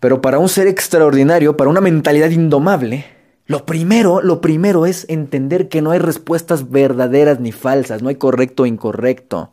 Pero 0.00 0.20
para 0.20 0.40
un 0.40 0.48
ser 0.48 0.66
extraordinario, 0.66 1.56
para 1.56 1.70
una 1.70 1.80
mentalidad 1.80 2.30
indomable, 2.30 3.06
lo 3.46 3.64
primero, 3.66 4.20
lo 4.20 4.40
primero 4.40 4.84
es 4.84 5.06
entender 5.08 5.68
que 5.68 5.80
no 5.80 5.92
hay 5.92 6.00
respuestas 6.00 6.70
verdaderas 6.72 7.38
ni 7.38 7.52
falsas, 7.52 8.02
no 8.02 8.08
hay 8.08 8.16
correcto 8.16 8.64
o 8.64 8.66
incorrecto. 8.66 9.52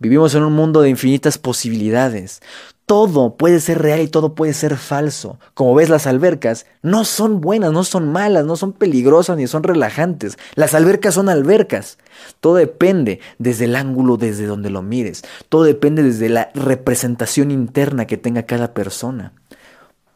Vivimos 0.00 0.34
en 0.34 0.44
un 0.44 0.54
mundo 0.54 0.80
de 0.80 0.88
infinitas 0.88 1.36
posibilidades. 1.36 2.40
Todo 2.86 3.36
puede 3.36 3.60
ser 3.60 3.82
real 3.82 4.00
y 4.00 4.08
todo 4.08 4.34
puede 4.34 4.54
ser 4.54 4.78
falso. 4.78 5.38
Como 5.52 5.74
ves, 5.74 5.90
las 5.90 6.06
albercas 6.06 6.64
no 6.80 7.04
son 7.04 7.42
buenas, 7.42 7.70
no 7.70 7.84
son 7.84 8.10
malas, 8.10 8.46
no 8.46 8.56
son 8.56 8.72
peligrosas 8.72 9.36
ni 9.36 9.46
son 9.46 9.62
relajantes. 9.62 10.38
Las 10.54 10.72
albercas 10.72 11.14
son 11.14 11.28
albercas. 11.28 11.98
Todo 12.40 12.54
depende 12.54 13.20
desde 13.38 13.66
el 13.66 13.76
ángulo 13.76 14.16
desde 14.16 14.46
donde 14.46 14.70
lo 14.70 14.80
mires. 14.80 15.22
Todo 15.50 15.64
depende 15.64 16.02
desde 16.02 16.30
la 16.30 16.50
representación 16.54 17.50
interna 17.50 18.06
que 18.06 18.16
tenga 18.16 18.44
cada 18.44 18.72
persona. 18.72 19.34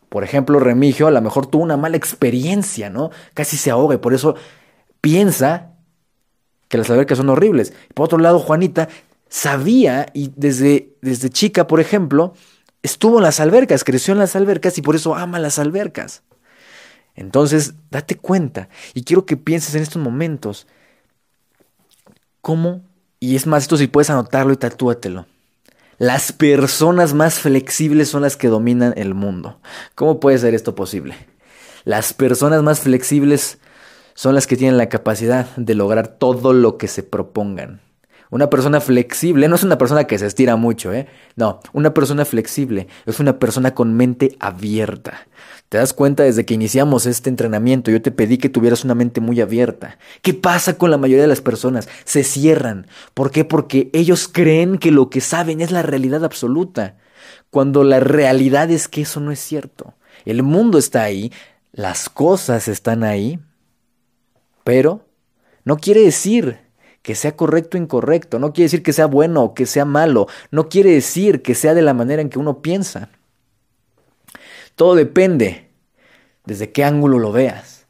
Por 0.09 0.25
ejemplo, 0.25 0.61
Remigio 0.61 1.09
a 1.09 1.11
lo 1.11 1.21
mejor 1.21 1.47
tuvo 1.47 1.63
una 1.63 1.77
mala 1.77 1.99
experiencia, 1.99 2.89
¿no? 2.89 3.11
Casi 3.35 3.59
se 3.59 3.71
ahoga 3.71 3.97
y 3.97 3.99
por 3.99 4.15
eso 4.15 4.35
piensa 5.03 5.73
que 6.69 6.79
las 6.79 6.89
albercas 6.89 7.19
son 7.19 7.29
horribles. 7.29 7.75
Por 7.93 8.07
otro 8.07 8.19
lado, 8.19 8.39
Juanita 8.39 8.89
sabía 9.35 10.07
y 10.15 10.31
desde, 10.37 10.95
desde 11.03 11.29
chica, 11.29 11.67
por 11.67 11.81
ejemplo, 11.81 12.35
estuvo 12.85 13.19
en 13.19 13.25
las 13.25 13.41
albercas, 13.41 13.83
creció 13.83 14.13
en 14.13 14.21
las 14.21 14.37
albercas 14.37 14.79
y 14.79 14.83
por 14.83 14.95
eso 14.95 15.17
ama 15.17 15.41
las 15.41 15.59
albercas. 15.59 16.23
Entonces, 17.17 17.75
date 17.91 18.15
cuenta 18.17 18.69
y 18.95 19.03
quiero 19.03 19.27
que 19.27 19.37
pienses 19.37 19.75
en 19.75 19.83
estos 19.83 20.01
momentos 20.01 20.69
cómo, 22.43 22.83
y 23.19 23.35
es 23.35 23.45
más, 23.49 23.65
esto 23.65 23.77
si 23.77 23.89
puedes 23.89 24.09
anotarlo 24.09 24.53
y 24.53 24.57
tatúatelo. 24.57 25.27
Las 25.99 26.31
personas 26.31 27.13
más 27.13 27.41
flexibles 27.41 28.09
son 28.09 28.23
las 28.23 28.37
que 28.37 28.47
dominan 28.47 28.95
el 28.97 29.15
mundo. 29.15 29.59
¿Cómo 29.97 30.21
puede 30.21 30.39
ser 30.39 30.55
esto 30.55 30.77
posible? 30.77 31.17
Las 31.83 32.13
personas 32.13 32.63
más 32.63 32.79
flexibles 32.79 33.59
son 34.15 34.37
las 34.37 34.47
que 34.47 34.57
tienen 34.57 34.79
la 34.79 34.89
capacidad 34.89 35.49
de 35.57 35.75
lograr 35.75 36.07
todo 36.07 36.53
lo 36.53 36.79
que 36.79 36.87
se 36.87 37.03
propongan. 37.03 37.84
Una 38.35 38.51
persona 38.51 38.81
flexible 38.81 39.47
no 39.47 39.55
es 39.55 39.63
una 39.63 39.79
persona 39.79 40.09
que 40.09 40.19
se 40.19 40.27
estira 40.27 40.57
mucho, 40.57 40.93
¿eh? 40.93 41.07
No, 41.37 41.61
una 41.73 41.95
persona 41.95 42.25
flexible 42.25 42.89
es 43.07 43.21
una 43.21 43.39
persona 43.39 43.77
con 43.77 43.95
mente 43.95 44.35
abierta. 44.41 45.29
Te 45.69 45.79
das 45.79 45.93
cuenta 45.93 46.25
desde 46.25 46.45
que 46.45 46.55
iniciamos 46.55 47.07
este 47.07 47.31
entrenamiento, 47.31 47.93
yo 47.93 48.03
te 48.03 48.11
pedí 48.11 48.39
que 48.39 48.49
tuvieras 48.49 48.83
una 48.83 48.97
mente 48.97 49.21
muy 49.21 49.41
abierta. 49.41 49.99
¿Qué 50.21 50.35
pasa 50.35 50.77
con 50.77 50.91
la 50.91 50.99
mayoría 50.99 51.23
de 51.23 51.29
las 51.29 51.43
personas? 51.43 51.89
Se 52.05 52.25
cierran. 52.25 52.89
¿Por 53.15 53.31
qué? 53.31 53.45
Porque 53.45 53.89
ellos 53.93 54.27
creen 54.27 54.79
que 54.79 54.91
lo 54.91 55.11
que 55.11 55.21
saben 55.21 55.61
es 55.61 55.71
la 55.71 55.83
realidad 55.83 56.25
absoluta, 56.25 56.97
cuando 57.51 57.85
la 57.85 58.01
realidad 58.01 58.69
es 58.73 58.89
que 58.89 59.03
eso 59.03 59.21
no 59.21 59.31
es 59.31 59.39
cierto. 59.39 59.95
El 60.25 60.43
mundo 60.43 60.79
está 60.79 61.05
ahí, 61.05 61.31
las 61.71 62.09
cosas 62.09 62.67
están 62.67 63.05
ahí, 63.05 63.39
pero 64.65 65.07
no 65.65 65.77
quiere 65.77 66.01
decir 66.01 66.64
que 67.05 67.15
sea 67.15 67.37
correcto 67.37 67.77
o 67.77 67.81
incorrecto, 67.83 68.39
no 68.39 68.55
quiere 68.55 68.65
decir 68.65 68.83
que 68.83 68.95
sea 68.95 69.05
bueno 69.05 69.43
o 69.43 69.55
que 69.55 69.67
sea 69.67 69.85
malo, 69.85 70.27
no 70.51 70.71
quiere 70.71 70.91
decir 70.91 71.43
que 71.43 71.55
sea 71.55 71.75
de 71.75 71.83
la 71.83 71.93
manera 71.93 72.23
en 72.23 72.31
que 72.31 72.39
uno 72.39 72.63
piensa. 72.63 73.11
Todo 74.75 74.95
depende 74.95 75.69
desde 76.47 76.73
qué 76.73 76.83
ángulo 76.83 77.19
lo 77.19 77.31
veas. 77.31 77.85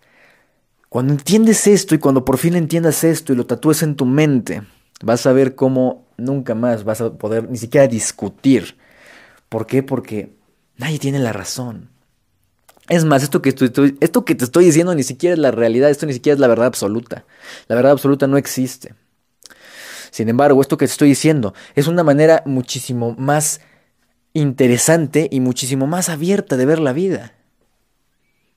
Cuando 0.88 1.12
entiendes 1.12 1.68
esto 1.68 1.94
y 1.94 1.99
cuando 1.99 2.25
por 2.25 2.38
fin 2.38 2.56
entiendas 2.56 3.04
esto 3.04 3.33
y 3.33 3.37
lo 3.37 3.47
tatúes 3.47 3.85
en 3.85 3.94
tu 3.94 4.04
mente, 4.04 4.62
vas 5.00 5.26
a 5.26 5.33
ver 5.33 5.54
cómo 5.54 6.09
nunca 6.16 6.56
más 6.56 6.83
vas 6.83 7.00
a 7.00 7.12
poder 7.12 7.49
ni 7.49 7.56
siquiera 7.56 7.87
discutir. 7.87 8.76
¿Por 9.49 9.68
qué? 9.68 9.85
Porque 9.85 10.35
nadie 10.76 10.99
tiene 10.99 11.21
la 11.21 11.33
razón. 11.33 11.88
Es 12.88 13.04
más, 13.04 13.23
esto 13.23 13.40
que, 13.42 13.50
estoy, 13.50 13.97
esto 14.00 14.25
que 14.25 14.35
te 14.35 14.44
estoy 14.44 14.64
diciendo 14.64 14.92
ni 14.92 15.04
siquiera 15.04 15.35
es 15.35 15.38
la 15.38 15.52
realidad, 15.52 15.88
esto 15.88 16.04
ni 16.04 16.14
siquiera 16.14 16.35
es 16.35 16.40
la 16.40 16.49
verdad 16.49 16.66
absoluta. 16.66 17.25
La 17.68 17.76
verdad 17.76 17.92
absoluta 17.92 18.26
no 18.26 18.37
existe. 18.37 18.94
Sin 20.14 20.28
embargo, 20.28 20.61
esto 20.61 20.76
que 20.76 20.87
te 20.87 20.92
estoy 20.92 21.09
diciendo 21.09 21.54
es 21.75 21.88
una 21.88 22.04
manera 22.04 22.44
muchísimo 22.47 23.16
más 23.18 23.61
interesante 24.33 25.26
y 25.28 25.40
muchísimo 25.40 25.88
más 25.88 26.09
abierta 26.09 26.56
de 26.56 26.64
ver 26.64 26.78
la 26.78 26.92
vida. 26.92 27.33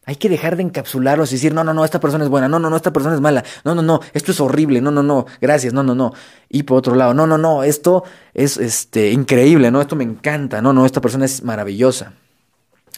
Hay 0.06 0.18
que 0.18 0.30
dejar 0.30 0.56
de 0.56 0.62
encapsularlos 0.62 1.32
y 1.32 1.36
decir, 1.38 1.56
no, 1.56 1.64
no, 1.64 1.74
no, 1.74 1.84
esta 1.84 2.00
persona 2.00 2.26
es 2.26 2.30
buena, 2.30 2.48
no, 2.48 2.60
no, 2.60 2.70
no, 2.70 2.76
esta 2.76 2.94
persona 2.94 3.16
es 3.16 3.22
mala, 3.22 3.44
no, 3.66 3.74
no, 3.74 3.82
no, 3.82 4.02
esto 4.14 4.34
es 4.34 4.40
horrible, 4.40 4.82
no, 4.82 4.92
no, 4.92 5.02
no, 5.02 5.26
gracias, 5.42 5.74
no, 5.74 5.82
no, 5.82 5.96
no. 5.96 6.14
Y 6.48 6.62
por 6.62 6.78
otro 6.78 6.94
lado, 6.94 7.16
no, 7.16 7.26
no, 7.26 7.40
no, 7.40 7.64
esto 7.64 8.04
es 8.36 8.58
este, 8.58 9.10
increíble, 9.10 9.72
no, 9.72 9.82
esto 9.82 9.96
me 9.96 10.04
encanta, 10.04 10.62
no, 10.62 10.74
no, 10.74 10.86
esta 10.86 11.02
persona 11.02 11.26
es 11.26 11.42
maravillosa. 11.42 12.14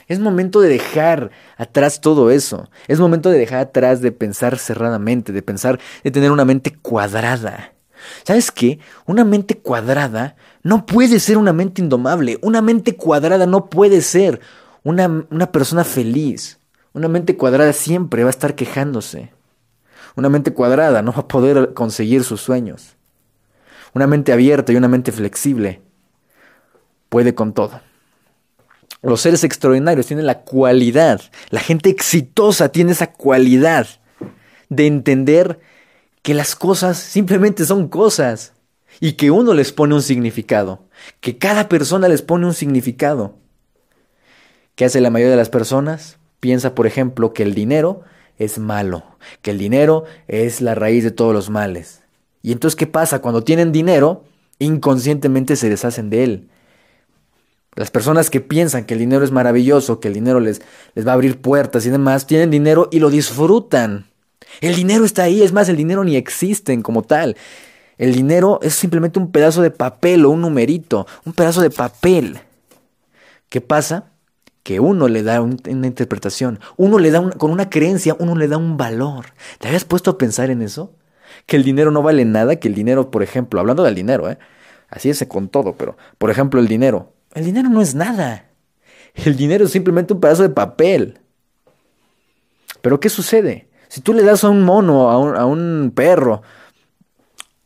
Es 0.10 0.20
momento 0.20 0.60
de 0.60 0.68
dejar 0.68 1.32
atrás 1.56 2.02
todo 2.02 2.30
eso. 2.30 2.70
Es 2.90 3.00
momento 3.00 3.30
de 3.30 3.38
dejar 3.38 3.60
atrás 3.60 4.02
de 4.02 4.12
pensar 4.12 4.58
cerradamente, 4.58 5.32
de 5.32 5.44
pensar, 5.44 5.80
de 6.04 6.12
tener 6.12 6.32
una 6.32 6.44
mente 6.44 6.76
cuadrada. 6.76 7.72
¿Sabes 8.24 8.52
qué? 8.52 8.80
Una 9.06 9.24
mente 9.24 9.58
cuadrada 9.58 10.36
no 10.64 10.86
puede 10.86 11.20
ser 11.20 11.38
una 11.38 11.54
mente 11.54 11.82
indomable. 11.82 12.40
Una 12.42 12.62
mente 12.62 12.96
cuadrada 12.96 13.46
no 13.46 13.70
puede 13.70 14.02
ser 14.02 14.40
una, 14.84 15.26
una 15.30 15.52
persona 15.52 15.84
feliz. 15.84 16.60
Una 16.94 17.08
mente 17.08 17.38
cuadrada 17.38 17.74
siempre 17.74 18.24
va 18.24 18.30
a 18.30 18.32
estar 18.32 18.56
quejándose. 18.56 19.32
Una 20.16 20.30
mente 20.30 20.54
cuadrada 20.54 21.02
no 21.02 21.12
va 21.12 21.20
a 21.20 21.28
poder 21.28 21.74
conseguir 21.74 22.24
sus 22.24 22.42
sueños. 22.42 22.96
Una 23.94 24.08
mente 24.08 24.32
abierta 24.32 24.72
y 24.72 24.76
una 24.76 24.88
mente 24.88 25.12
flexible 25.12 25.82
puede 27.10 27.34
con 27.34 27.54
todo. 27.54 27.82
Los 29.02 29.22
seres 29.22 29.44
extraordinarios 29.44 30.08
tienen 30.08 30.26
la 30.26 30.42
cualidad, 30.42 31.22
la 31.50 31.62
gente 31.62 31.90
exitosa 31.90 32.70
tiene 32.70 32.92
esa 32.92 33.12
cualidad 33.12 33.88
de 34.68 34.88
entender 34.88 35.60
que 36.22 36.34
las 36.34 36.56
cosas 36.56 36.98
simplemente 36.98 37.66
son 37.66 37.88
cosas 37.88 38.54
y 39.00 39.14
que 39.14 39.32
uno 39.32 39.54
les 39.54 39.72
pone 39.72 39.96
un 39.96 40.02
significado, 40.02 40.84
que 41.22 41.38
cada 41.38 41.70
persona 41.70 42.08
les 42.08 42.22
pone 42.22 42.46
un 42.46 42.54
significado. 42.54 43.36
¿Qué 44.76 44.86
hace 44.86 45.02
la 45.02 45.10
mayoría 45.10 45.32
de 45.32 45.38
las 45.38 45.50
personas? 45.50 46.18
Piensa, 46.40 46.76
por 46.76 46.88
ejemplo, 46.88 47.34
que 47.34 47.44
el 47.44 47.54
dinero 47.54 48.02
es 48.38 48.58
malo, 48.60 49.04
que 49.42 49.52
el 49.52 49.58
dinero 49.58 50.06
es 50.28 50.62
la 50.62 50.76
raíz 50.76 51.04
de 51.04 51.12
todos 51.12 51.34
los 51.34 51.50
males. 51.50 52.02
Y 52.42 52.52
entonces, 52.54 52.76
¿qué 52.78 52.88
pasa? 52.88 53.20
Cuando 53.20 53.44
tienen 53.44 53.72
dinero, 53.72 54.24
inconscientemente 54.60 55.56
se 55.56 55.70
deshacen 55.70 56.10
de 56.10 56.24
él. 56.24 56.50
Las 57.76 57.92
personas 57.92 58.30
que 58.30 58.42
piensan 58.42 58.86
que 58.86 58.94
el 58.94 59.00
dinero 59.00 59.24
es 59.24 59.32
maravilloso, 59.32 60.00
que 60.00 60.08
el 60.08 60.14
dinero 60.14 60.40
les, 60.40 60.62
les 60.96 61.06
va 61.06 61.12
a 61.12 61.14
abrir 61.16 61.42
puertas 61.42 61.86
y 61.86 61.90
demás, 61.90 62.28
tienen 62.28 62.50
dinero 62.50 62.90
y 62.92 63.00
lo 63.00 63.10
disfrutan. 63.10 64.09
El 64.62 64.76
dinero 64.76 65.06
está 65.06 65.24
ahí, 65.24 65.42
es 65.42 65.54
más, 65.54 65.70
el 65.70 65.78
dinero 65.78 66.04
ni 66.04 66.16
existe 66.16 66.80
como 66.82 67.04
tal. 67.04 67.38
El 67.98 68.14
dinero 68.14 68.60
es 68.62 68.76
simplemente 68.76 69.20
un 69.20 69.32
pedazo 69.32 69.62
de 69.62 69.72
papel 69.72 70.26
o 70.26 70.30
un 70.30 70.42
numerito, 70.42 71.06
un 71.26 71.34
pedazo 71.34 71.62
de 71.62 71.70
papel. 71.70 72.40
¿Qué 73.50 73.62
pasa? 73.62 74.12
Que 74.64 74.80
uno 74.80 75.08
le 75.08 75.24
da 75.24 75.42
una 75.42 75.88
interpretación, 75.88 76.60
uno 76.78 77.00
le 77.00 77.12
da 77.12 77.30
con 77.32 77.52
una 77.52 77.70
creencia, 77.70 78.16
uno 78.20 78.36
le 78.36 78.48
da 78.48 78.58
un 78.58 78.78
valor. 78.78 79.28
¿Te 79.60 79.68
habías 79.68 79.86
puesto 79.86 80.12
a 80.12 80.18
pensar 80.18 80.50
en 80.50 80.62
eso? 80.62 80.94
Que 81.46 81.56
el 81.56 81.64
dinero 81.64 81.92
no 81.92 82.02
vale 82.02 82.26
nada, 82.26 82.58
que 82.58 82.68
el 82.68 82.76
dinero, 82.76 83.12
por 83.12 83.24
ejemplo, 83.24 83.60
hablando 83.60 83.84
del 83.84 83.96
dinero, 83.96 84.30
¿eh? 84.30 84.38
así 84.90 85.10
es 85.10 85.24
con 85.28 85.50
todo, 85.50 85.74
pero, 85.74 85.98
por 86.18 86.30
ejemplo, 86.30 86.60
el 86.60 86.68
dinero. 86.68 87.14
El 87.34 87.46
dinero 87.46 87.70
no 87.70 87.82
es 87.82 87.96
nada. 87.96 88.46
El 89.14 89.36
dinero 89.36 89.66
es 89.66 89.72
simplemente 89.72 90.14
un 90.14 90.20
pedazo 90.20 90.44
de 90.44 90.50
papel. 90.50 91.20
Pero 92.82 93.00
¿qué 93.00 93.10
sucede? 93.10 93.69
Si 93.90 94.02
tú 94.02 94.14
le 94.14 94.24
das 94.24 94.44
a 94.44 94.50
un 94.50 94.62
mono, 94.62 95.10
a 95.10 95.46
un, 95.46 95.92
perro, 95.96 96.44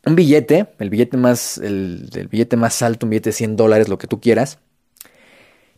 un 0.06 0.16
billete, 0.16 0.68
el 0.78 0.88
billete 0.88 1.18
más, 1.18 1.58
el, 1.58 2.08
billete 2.30 2.56
más 2.56 2.80
alto, 2.80 3.04
un 3.04 3.10
billete 3.10 3.28
de 3.28 3.34
100 3.34 3.56
dólares, 3.56 3.90
lo 3.90 3.98
que 3.98 4.06
tú 4.06 4.20
quieras, 4.20 4.58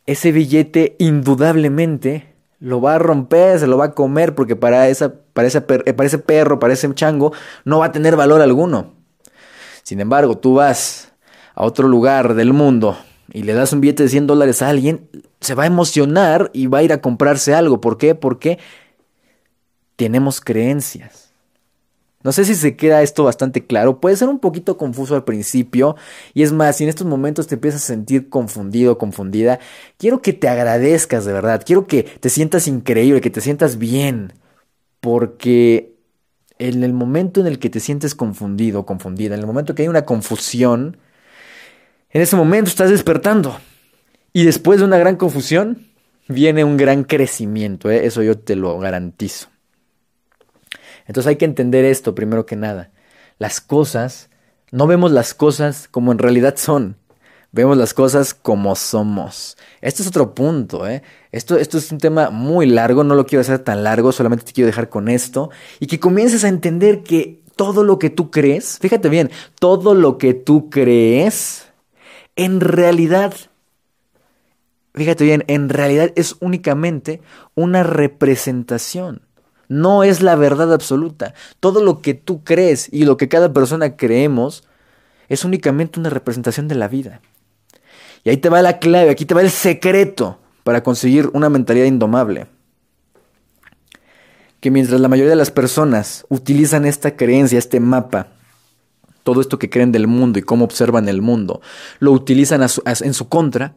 ese 0.07 0.31
billete 0.31 0.95
indudablemente 1.01 2.33
lo 2.61 2.81
va 2.81 2.95
a 2.95 2.99
romper, 3.01 3.59
se 3.59 3.67
lo 3.67 3.77
va 3.77 3.87
a 3.87 3.95
comer, 3.95 4.37
porque 4.37 4.55
para, 4.55 4.89
esa, 4.89 5.15
para, 5.33 5.49
ese, 5.49 5.61
para 5.61 6.07
ese 6.07 6.19
perro, 6.19 6.61
para 6.61 6.75
ese 6.75 6.95
chango, 6.95 7.33
no 7.65 7.81
va 7.81 7.87
a 7.87 7.93
tener 7.93 8.15
valor 8.15 8.41
alguno. 8.41 8.95
Sin 9.83 10.01
embargo, 10.01 10.39
tú 10.39 10.55
vas 10.55 11.13
a 11.57 11.65
otro 11.65 11.89
lugar 11.89 12.35
del 12.35 12.53
mundo 12.53 12.97
y 13.33 13.43
le 13.43 13.53
das 13.53 13.73
un 13.73 13.81
billete 13.81 14.05
de 14.05 14.09
100 14.11 14.29
dólares 14.29 14.63
a 14.63 14.69
alguien, 14.69 15.11
se 15.41 15.55
va 15.55 15.65
a 15.65 15.67
emocionar 15.67 16.51
y 16.55 16.69
va 16.69 16.79
a 16.79 16.83
ir 16.85 16.93
a 16.93 17.01
comprarse 17.01 17.53
algo. 17.53 17.81
¿Por 17.81 17.99
qué? 17.99 18.15
Porque 18.15 18.59
tenemos 19.97 20.41
creencias. 20.41 21.27
No 22.23 22.33
sé 22.33 22.45
si 22.45 22.57
se 22.57 22.77
queda 22.77 23.03
esto 23.03 23.23
bastante 23.23 23.67
claro. 23.67 24.01
Puede 24.01 24.17
ser 24.17 24.29
un 24.29 24.41
poquito 24.41 24.77
confuso 24.77 25.15
al 25.15 25.23
principio. 25.23 25.95
Y 26.35 26.43
es 26.43 26.53
más, 26.53 26.77
si 26.77 26.83
en 26.83 26.91
estos 26.91 27.07
momentos 27.07 27.47
te 27.47 27.55
empiezas 27.55 27.85
a 27.85 27.87
sentir 27.87 28.29
confundido, 28.29 28.99
confundida, 28.99 29.61
quiero 29.97 30.23
que 30.23 30.33
te 30.33 30.49
agradezcas 30.49 31.25
de 31.25 31.33
verdad. 31.33 31.63
Quiero 31.65 31.87
que 31.87 32.03
te 32.03 32.29
sientas 32.29 32.67
increíble, 32.67 33.21
que 33.21 33.31
te 33.31 33.41
sientas 33.41 33.79
bien. 33.79 34.33
Porque 34.99 35.95
en 36.59 36.83
el 36.83 36.93
momento 36.93 37.41
en 37.41 37.47
el 37.47 37.61
que 37.61 37.71
te 37.71 37.79
sientes 37.79 38.17
confundido 38.17 38.87
confundida, 38.87 39.35
en 39.35 39.41
el 39.41 39.47
momento 39.47 39.77
que 39.77 39.83
hay 39.83 39.89
una 39.89 40.05
confusión, 40.05 40.97
en 42.11 42.23
ese 42.23 42.35
momento 42.35 42.71
estás 42.71 42.91
despertando. 42.91 43.57
Y 44.33 44.45
después 44.45 44.81
de 44.81 44.85
una 44.85 44.99
gran 44.99 45.15
confusión, 45.15 45.87
viene 46.27 46.65
un 46.65 46.77
gran 46.77 47.05
crecimiento. 47.05 47.89
¿eh? 47.89 48.05
Eso 48.05 48.25
yo 48.25 48.37
te 48.37 48.57
lo 48.57 48.79
garantizo. 48.81 49.49
Entonces 51.07 51.29
hay 51.29 51.37
que 51.37 51.45
entender 51.45 51.85
esto 51.85 52.15
primero 52.15 52.47
que 52.47 52.57
nada. 52.57 52.91
Las 53.39 53.61
cosas, 53.61 54.31
no 54.71 54.87
vemos 54.87 55.13
las 55.13 55.35
cosas 55.35 55.89
como 55.89 56.13
en 56.13 56.19
realidad 56.19 56.57
son. 56.57 56.97
Vemos 57.53 57.77
las 57.77 57.95
cosas 57.95 58.35
como 58.35 58.75
somos. 58.77 59.57
Este 59.81 60.03
es 60.03 60.09
otro 60.09 60.35
punto, 60.35 60.87
¿eh? 60.87 61.03
Esto, 61.33 61.57
esto 61.57 61.79
es 61.79 61.91
un 61.91 61.99
tema 61.99 62.31
muy 62.31 62.67
largo, 62.67 63.05
no 63.05 63.15
lo 63.15 63.25
quiero 63.25 63.41
hacer 63.41 63.61
tan 63.61 63.83
largo, 63.85 64.13
solamente 64.13 64.45
te 64.45 64.53
quiero 64.53 64.67
dejar 64.67 64.89
con 64.89 65.09
esto. 65.09 65.51
Y 65.81 65.87
que 65.87 66.01
comiences 66.01 66.45
a 66.45 66.49
entender 66.49 67.03
que 67.03 67.43
todo 67.57 67.85
lo 67.85 67.99
que 67.99 68.11
tú 68.11 68.31
crees, 68.31 68.79
fíjate 68.79 69.09
bien, 69.09 69.31
todo 69.59 69.95
lo 69.95 70.19
que 70.19 70.35
tú 70.35 70.69
crees, 70.69 71.67
en 72.35 72.61
realidad, 72.61 73.33
fíjate 74.95 75.25
bien, 75.25 75.45
en 75.47 75.69
realidad 75.71 76.13
es 76.17 76.37
únicamente 76.41 77.23
una 77.55 77.83
representación 77.83 79.26
no 79.69 80.05
es 80.05 80.23
la 80.23 80.37
verdad 80.37 80.73
absoluta. 80.73 81.35
Todo 81.61 81.83
lo 81.83 82.01
que 82.03 82.15
tú 82.15 82.45
crees 82.45 82.89
y 82.93 83.05
lo 83.05 83.17
que 83.17 83.29
cada 83.29 83.53
persona 83.53 83.97
creemos 83.97 84.65
es 85.29 85.45
únicamente 85.45 85.99
una 85.99 86.11
representación 86.11 86.69
de 86.69 86.75
la 86.75 86.89
vida. 86.89 87.21
Y 88.25 88.31
ahí 88.31 88.37
te 88.37 88.49
va 88.49 88.63
la 88.63 88.79
clave, 88.79 89.11
aquí 89.11 89.25
te 89.25 89.35
va 89.35 89.43
el 89.43 89.51
secreto 89.51 90.39
para 90.65 90.83
conseguir 90.83 91.31
una 91.33 91.49
mentalidad 91.49 91.87
indomable. 91.87 92.49
Que 94.61 94.71
mientras 94.71 95.01
la 95.01 95.09
mayoría 95.09 95.31
de 95.31 95.37
las 95.37 95.51
personas 95.51 96.27
utilizan 96.29 96.87
esta 96.87 97.17
creencia, 97.17 97.59
este 97.59 97.79
mapa, 97.79 98.29
todo 99.23 99.41
esto 99.41 99.59
que 99.59 99.71
creen 99.71 99.93
del 99.93 100.07
mundo 100.07 100.39
y 100.39 100.43
cómo 100.43 100.65
observan 100.65 101.09
el 101.09 101.23
mundo, 101.23 101.61
lo 101.99 102.13
utilizan 102.13 102.63
en 102.63 103.15
su 103.15 103.29
contra, 103.29 103.75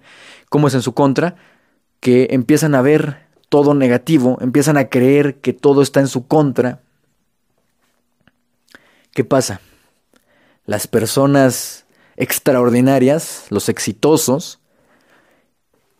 ¿cómo 0.50 0.68
es 0.68 0.74
en 0.74 0.82
su 0.82 0.94
contra? 0.94 1.36
Que 2.00 2.30
empiezan 2.32 2.76
a 2.76 2.82
ver 2.82 3.29
todo 3.50 3.74
negativo, 3.74 4.38
empiezan 4.42 4.78
a 4.78 4.90
creer 4.90 5.40
que 5.42 5.54
todo 5.54 5.82
está 5.82 6.00
en 6.00 6.08
su 6.08 6.28
contra. 6.28 6.82
¿Qué 9.14 9.24
pasa? 9.24 9.60
Las 10.66 10.88
personas 10.88 11.86
extraordinarias, 12.16 13.48
los 13.50 13.70
exitosos, 13.70 14.60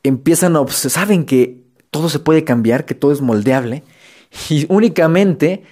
empiezan 0.04 0.56
a 0.56 0.68
saben 0.68 1.26
que 1.26 1.64
todo 1.92 2.10
se 2.10 2.20
puede 2.20 2.44
cambiar, 2.44 2.86
que 2.86 2.96
todo 2.96 3.12
es 3.12 3.22
moldeable 3.22 3.84
y 4.50 4.66
únicamente 4.70 5.64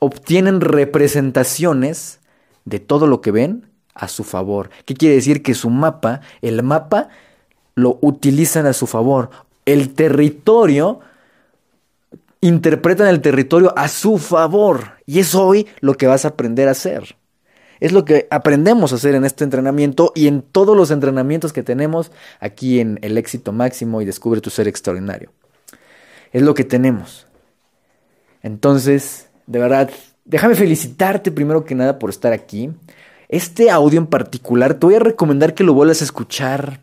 obtienen 0.00 0.60
representaciones 0.60 2.20
de 2.66 2.78
todo 2.78 3.06
lo 3.06 3.22
que 3.22 3.30
ven 3.30 3.70
a 3.94 4.08
su 4.08 4.22
favor. 4.24 4.70
¿Qué 4.84 4.94
quiere 4.94 5.14
decir? 5.14 5.42
Que 5.42 5.54
su 5.54 5.70
mapa, 5.70 6.20
el 6.42 6.62
mapa, 6.62 7.08
lo 7.74 7.98
utilizan 8.02 8.66
a 8.66 8.74
su 8.74 8.86
favor 8.86 9.30
el 9.66 9.92
territorio, 9.94 11.00
interpretan 12.40 13.08
el 13.08 13.20
territorio 13.20 13.74
a 13.76 13.88
su 13.88 14.18
favor. 14.18 14.92
Y 15.04 15.18
es 15.18 15.34
hoy 15.34 15.66
lo 15.80 15.94
que 15.94 16.06
vas 16.06 16.24
a 16.24 16.28
aprender 16.28 16.68
a 16.68 16.72
hacer. 16.72 17.16
Es 17.78 17.92
lo 17.92 18.04
que 18.06 18.26
aprendemos 18.30 18.92
a 18.92 18.96
hacer 18.96 19.14
en 19.14 19.24
este 19.24 19.44
entrenamiento 19.44 20.12
y 20.14 20.28
en 20.28 20.40
todos 20.40 20.76
los 20.76 20.90
entrenamientos 20.90 21.52
que 21.52 21.62
tenemos 21.62 22.10
aquí 22.40 22.80
en 22.80 22.98
El 23.02 23.18
éxito 23.18 23.52
máximo 23.52 24.00
y 24.00 24.06
Descubre 24.06 24.40
tu 24.40 24.48
ser 24.48 24.66
extraordinario. 24.66 25.30
Es 26.32 26.42
lo 26.42 26.54
que 26.54 26.64
tenemos. 26.64 27.26
Entonces, 28.42 29.28
de 29.46 29.58
verdad, 29.58 29.90
déjame 30.24 30.54
felicitarte 30.54 31.30
primero 31.30 31.64
que 31.64 31.74
nada 31.74 31.98
por 31.98 32.10
estar 32.10 32.32
aquí. 32.32 32.70
Este 33.28 33.70
audio 33.70 33.98
en 33.98 34.06
particular 34.06 34.74
te 34.74 34.86
voy 34.86 34.94
a 34.94 35.00
recomendar 35.00 35.54
que 35.54 35.64
lo 35.64 35.74
vuelvas 35.74 36.00
a 36.00 36.04
escuchar 36.04 36.80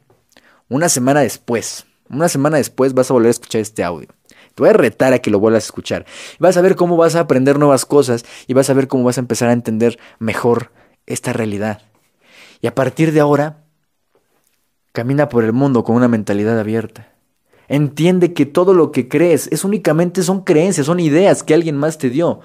una 0.70 0.90
semana 0.90 1.22
después. 1.22 1.86
Una 2.14 2.30
semana 2.30 2.58
después 2.58 2.94
vas 2.94 3.10
a 3.10 3.14
volver 3.14 3.30
a 3.30 3.32
escuchar 3.32 3.62
este 3.62 3.84
audio. 3.84 4.08
Te 4.56 4.62
voy 4.62 4.70
a 4.70 4.74
retar 4.74 5.14
a 5.14 5.20
que 5.20 5.32
lo 5.32 5.40
vuelvas 5.40 5.64
a 5.64 5.68
escuchar. 5.68 6.06
Vas 6.40 6.58
a 6.58 6.62
ver 6.62 6.76
cómo 6.76 6.96
vas 6.96 7.16
a 7.16 7.22
aprender 7.22 7.58
nuevas 7.58 7.86
cosas 7.86 8.24
y 8.48 8.54
vas 8.54 8.70
a 8.70 8.74
ver 8.74 8.88
cómo 8.88 9.04
vas 9.04 9.18
a 9.18 9.22
empezar 9.22 9.50
a 9.50 9.54
entender 9.54 9.98
mejor 10.20 10.72
esta 11.08 11.34
realidad. 11.34 11.82
Y 12.62 12.68
a 12.68 12.76
partir 12.76 13.12
de 13.12 13.20
ahora, 13.20 13.64
camina 14.92 15.28
por 15.28 15.44
el 15.44 15.54
mundo 15.54 15.84
con 15.84 15.96
una 15.96 16.08
mentalidad 16.08 16.60
abierta. 16.60 17.10
Entiende 17.68 18.34
que 18.34 18.46
todo 18.46 18.74
lo 18.74 18.92
que 18.92 19.08
crees 19.08 19.48
es 19.52 19.64
únicamente 19.64 20.22
son 20.22 20.42
creencias, 20.44 20.86
son 20.86 21.00
ideas 21.00 21.42
que 21.42 21.54
alguien 21.54 21.78
más 21.78 21.98
te 21.98 22.10
dio. 22.10 22.42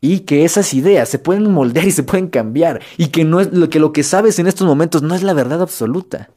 Y 0.00 0.20
que 0.20 0.44
esas 0.44 0.72
ideas 0.74 1.08
se 1.08 1.18
pueden 1.18 1.50
moldear 1.52 1.86
y 1.86 1.92
se 1.92 2.02
pueden 2.02 2.28
cambiar. 2.28 2.80
Y 2.96 3.08
que, 3.08 3.24
no 3.24 3.40
es, 3.40 3.48
que 3.68 3.78
lo 3.78 3.92
que 3.92 4.02
sabes 4.02 4.38
en 4.38 4.46
estos 4.46 4.66
momentos 4.66 5.02
no 5.02 5.14
es 5.14 5.22
la 5.22 5.34
verdad 5.34 5.60
absoluta. 5.60 6.30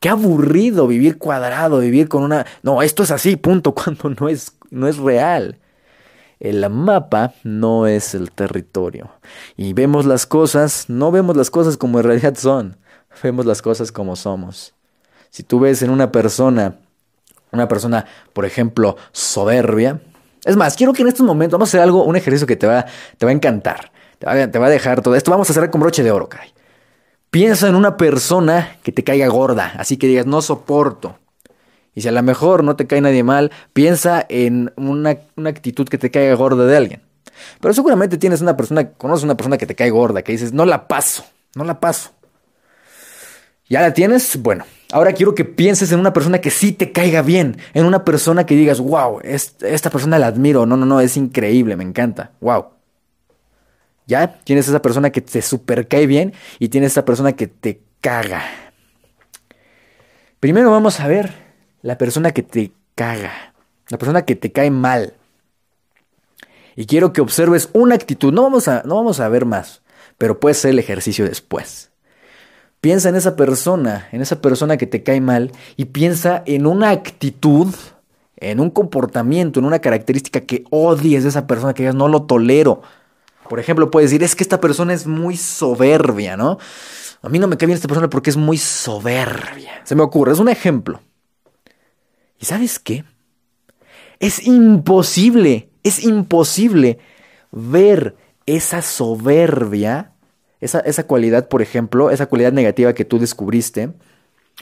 Qué 0.00 0.08
aburrido 0.08 0.86
vivir 0.86 1.18
cuadrado, 1.18 1.78
vivir 1.80 2.08
con 2.08 2.22
una... 2.22 2.46
No, 2.62 2.82
esto 2.82 3.02
es 3.02 3.10
así, 3.10 3.36
punto, 3.36 3.72
cuando 3.74 4.10
no 4.10 4.28
es, 4.28 4.52
no 4.70 4.88
es 4.88 4.98
real. 4.98 5.58
El 6.38 6.68
mapa 6.68 7.32
no 7.44 7.86
es 7.86 8.14
el 8.14 8.30
territorio. 8.30 9.10
Y 9.56 9.72
vemos 9.72 10.04
las 10.04 10.26
cosas, 10.26 10.86
no 10.88 11.10
vemos 11.10 11.36
las 11.36 11.50
cosas 11.50 11.76
como 11.76 11.98
en 11.98 12.04
realidad 12.04 12.34
son, 12.36 12.76
vemos 13.22 13.46
las 13.46 13.62
cosas 13.62 13.90
como 13.90 14.16
somos. 14.16 14.74
Si 15.30 15.42
tú 15.42 15.60
ves 15.60 15.82
en 15.82 15.90
una 15.90 16.12
persona, 16.12 16.76
una 17.52 17.68
persona, 17.68 18.06
por 18.32 18.44
ejemplo, 18.44 18.96
soberbia, 19.12 20.00
es 20.44 20.56
más, 20.56 20.76
quiero 20.76 20.92
que 20.92 21.02
en 21.02 21.08
estos 21.08 21.26
momentos 21.26 21.58
vamos 21.58 21.68
a 21.68 21.70
hacer 21.70 21.80
algo, 21.80 22.04
un 22.04 22.16
ejercicio 22.16 22.46
que 22.46 22.56
te 22.56 22.66
va, 22.66 22.86
te 23.18 23.26
va 23.26 23.30
a 23.30 23.34
encantar, 23.34 23.90
te 24.18 24.26
va, 24.26 24.46
te 24.48 24.58
va 24.58 24.66
a 24.66 24.70
dejar 24.70 25.02
todo 25.02 25.14
esto, 25.16 25.30
vamos 25.30 25.48
a 25.50 25.52
hacer 25.52 25.70
con 25.70 25.80
broche 25.80 26.02
de 26.02 26.10
oro, 26.10 26.28
caray. 26.28 26.55
Piensa 27.36 27.68
en 27.68 27.74
una 27.74 27.98
persona 27.98 28.78
que 28.82 28.92
te 28.92 29.04
caiga 29.04 29.28
gorda, 29.28 29.74
así 29.76 29.98
que 29.98 30.06
digas, 30.06 30.24
no 30.24 30.40
soporto. 30.40 31.18
Y 31.94 32.00
si 32.00 32.08
a 32.08 32.12
lo 32.12 32.22
mejor 32.22 32.64
no 32.64 32.76
te 32.76 32.86
cae 32.86 33.02
nadie 33.02 33.24
mal, 33.24 33.52
piensa 33.74 34.24
en 34.30 34.72
una, 34.78 35.18
actitud 35.44 35.86
que 35.86 35.98
te 35.98 36.10
caiga 36.10 36.34
gorda 36.34 36.64
de 36.64 36.74
alguien. 36.74 37.02
Pero 37.60 37.74
seguramente 37.74 38.16
tienes 38.16 38.40
una 38.40 38.56
persona, 38.56 38.88
conoces 38.92 39.24
una 39.24 39.36
persona 39.36 39.58
que 39.58 39.66
te 39.66 39.74
cae 39.74 39.90
gorda, 39.90 40.22
que 40.22 40.32
dices, 40.32 40.54
no 40.54 40.64
la 40.64 40.88
paso, 40.88 41.26
no 41.54 41.64
la 41.64 41.78
paso. 41.78 42.12
¿Ya 43.68 43.82
la 43.82 43.92
tienes? 43.92 44.40
Bueno, 44.40 44.64
ahora 44.90 45.12
quiero 45.12 45.34
que 45.34 45.44
pienses 45.44 45.92
en 45.92 46.00
una 46.00 46.14
persona 46.14 46.40
que 46.40 46.50
sí 46.50 46.72
te 46.72 46.90
caiga 46.90 47.20
bien, 47.20 47.58
en 47.74 47.84
una 47.84 48.02
persona 48.02 48.46
que 48.46 48.56
digas, 48.56 48.80
wow, 48.80 49.20
esta 49.22 49.90
persona 49.90 50.18
la 50.18 50.28
admiro, 50.28 50.64
no, 50.64 50.78
no, 50.78 50.86
no, 50.86 51.02
es 51.02 51.18
increíble, 51.18 51.76
me 51.76 51.84
encanta, 51.84 52.30
wow. 52.40 52.75
¿Ya? 54.06 54.38
Tienes 54.44 54.68
esa 54.68 54.80
persona 54.80 55.10
que 55.10 55.20
te 55.20 55.42
super 55.42 55.88
cae 55.88 56.06
bien 56.06 56.32
y 56.58 56.68
tienes 56.68 56.92
esa 56.92 57.04
persona 57.04 57.32
que 57.32 57.48
te 57.48 57.82
caga. 58.00 58.42
Primero 60.40 60.70
vamos 60.70 61.00
a 61.00 61.08
ver 61.08 61.32
la 61.82 61.98
persona 61.98 62.32
que 62.32 62.42
te 62.42 62.72
caga, 62.94 63.54
la 63.88 63.98
persona 63.98 64.24
que 64.24 64.36
te 64.36 64.52
cae 64.52 64.70
mal. 64.70 65.14
Y 66.76 66.86
quiero 66.86 67.12
que 67.12 67.20
observes 67.20 67.70
una 67.72 67.94
actitud, 67.94 68.32
no 68.32 68.42
vamos 68.42 68.68
a, 68.68 68.82
no 68.84 68.96
vamos 68.96 69.18
a 69.18 69.28
ver 69.28 69.44
más, 69.44 69.82
pero 70.18 70.38
puede 70.38 70.54
ser 70.54 70.72
el 70.72 70.78
ejercicio 70.78 71.24
después. 71.24 71.90
Piensa 72.80 73.08
en 73.08 73.16
esa 73.16 73.34
persona, 73.34 74.08
en 74.12 74.20
esa 74.20 74.40
persona 74.40 74.76
que 74.76 74.86
te 74.86 75.02
cae 75.02 75.20
mal 75.20 75.50
y 75.76 75.86
piensa 75.86 76.42
en 76.46 76.66
una 76.66 76.90
actitud, 76.90 77.74
en 78.36 78.60
un 78.60 78.70
comportamiento, 78.70 79.58
en 79.58 79.66
una 79.66 79.78
característica 79.78 80.42
que 80.42 80.64
odies 80.70 81.22
de 81.22 81.30
esa 81.30 81.46
persona, 81.46 81.74
que 81.74 81.82
digas 81.82 81.94
no 81.94 82.08
lo 82.08 82.24
tolero. 82.24 82.82
Por 83.48 83.60
ejemplo, 83.60 83.90
puedes 83.90 84.10
decir, 84.10 84.22
es 84.22 84.34
que 84.34 84.42
esta 84.42 84.60
persona 84.60 84.92
es 84.92 85.06
muy 85.06 85.36
soberbia, 85.36 86.36
¿no? 86.36 86.58
A 87.22 87.28
mí 87.28 87.38
no 87.38 87.48
me 87.48 87.56
cae 87.56 87.66
bien 87.66 87.76
esta 87.76 87.88
persona 87.88 88.10
porque 88.10 88.30
es 88.30 88.36
muy 88.36 88.58
soberbia. 88.58 89.80
Se 89.84 89.94
me 89.94 90.02
ocurre, 90.02 90.32
es 90.32 90.38
un 90.38 90.48
ejemplo. 90.48 91.00
¿Y 92.38 92.44
sabes 92.44 92.78
qué? 92.78 93.04
Es 94.20 94.46
imposible, 94.46 95.70
es 95.82 96.04
imposible 96.04 96.98
ver 97.50 98.16
esa 98.46 98.82
soberbia, 98.82 100.12
esa, 100.60 100.80
esa 100.80 101.06
cualidad, 101.06 101.48
por 101.48 101.62
ejemplo, 101.62 102.10
esa 102.10 102.26
cualidad 102.26 102.52
negativa 102.52 102.94
que 102.94 103.04
tú 103.04 103.18
descubriste, 103.18 103.92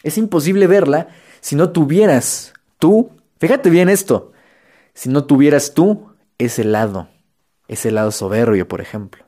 es 0.02 0.18
imposible 0.18 0.66
verla 0.66 1.08
si 1.40 1.56
no 1.56 1.70
tuvieras 1.70 2.52
tú, 2.78 3.10
fíjate 3.38 3.70
bien 3.70 3.88
esto, 3.88 4.32
si 4.92 5.08
no 5.08 5.24
tuvieras 5.24 5.74
tú 5.74 6.08
ese 6.38 6.64
lado 6.64 7.08
ese 7.68 7.90
lado 7.90 8.10
soberbio, 8.10 8.68
por 8.68 8.80
ejemplo. 8.80 9.24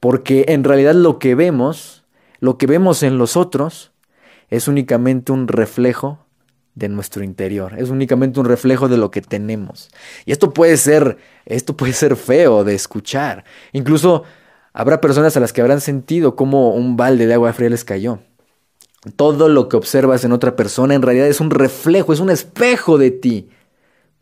Porque 0.00 0.46
en 0.48 0.64
realidad 0.64 0.94
lo 0.94 1.18
que 1.18 1.34
vemos, 1.34 2.04
lo 2.40 2.58
que 2.58 2.66
vemos 2.66 3.02
en 3.02 3.18
los 3.18 3.36
otros, 3.36 3.92
es 4.48 4.68
únicamente 4.68 5.32
un 5.32 5.48
reflejo 5.48 6.24
de 6.74 6.88
nuestro 6.88 7.24
interior, 7.24 7.74
es 7.76 7.90
únicamente 7.90 8.38
un 8.38 8.46
reflejo 8.46 8.88
de 8.88 8.96
lo 8.96 9.10
que 9.10 9.20
tenemos. 9.20 9.90
Y 10.24 10.32
esto 10.32 10.54
puede 10.54 10.76
ser, 10.76 11.18
esto 11.44 11.76
puede 11.76 11.92
ser 11.92 12.16
feo 12.16 12.62
de 12.62 12.74
escuchar. 12.74 13.44
Incluso 13.72 14.22
habrá 14.72 15.00
personas 15.00 15.36
a 15.36 15.40
las 15.40 15.52
que 15.52 15.60
habrán 15.60 15.80
sentido 15.80 16.36
como 16.36 16.70
un 16.70 16.96
balde 16.96 17.26
de 17.26 17.34
agua 17.34 17.52
fría 17.52 17.70
les 17.70 17.84
cayó. 17.84 18.20
Todo 19.16 19.48
lo 19.48 19.68
que 19.68 19.76
observas 19.76 20.24
en 20.24 20.32
otra 20.32 20.54
persona 20.54 20.94
en 20.94 21.02
realidad 21.02 21.26
es 21.26 21.40
un 21.40 21.50
reflejo, 21.50 22.12
es 22.12 22.20
un 22.20 22.30
espejo 22.30 22.96
de 22.96 23.10
ti. 23.10 23.48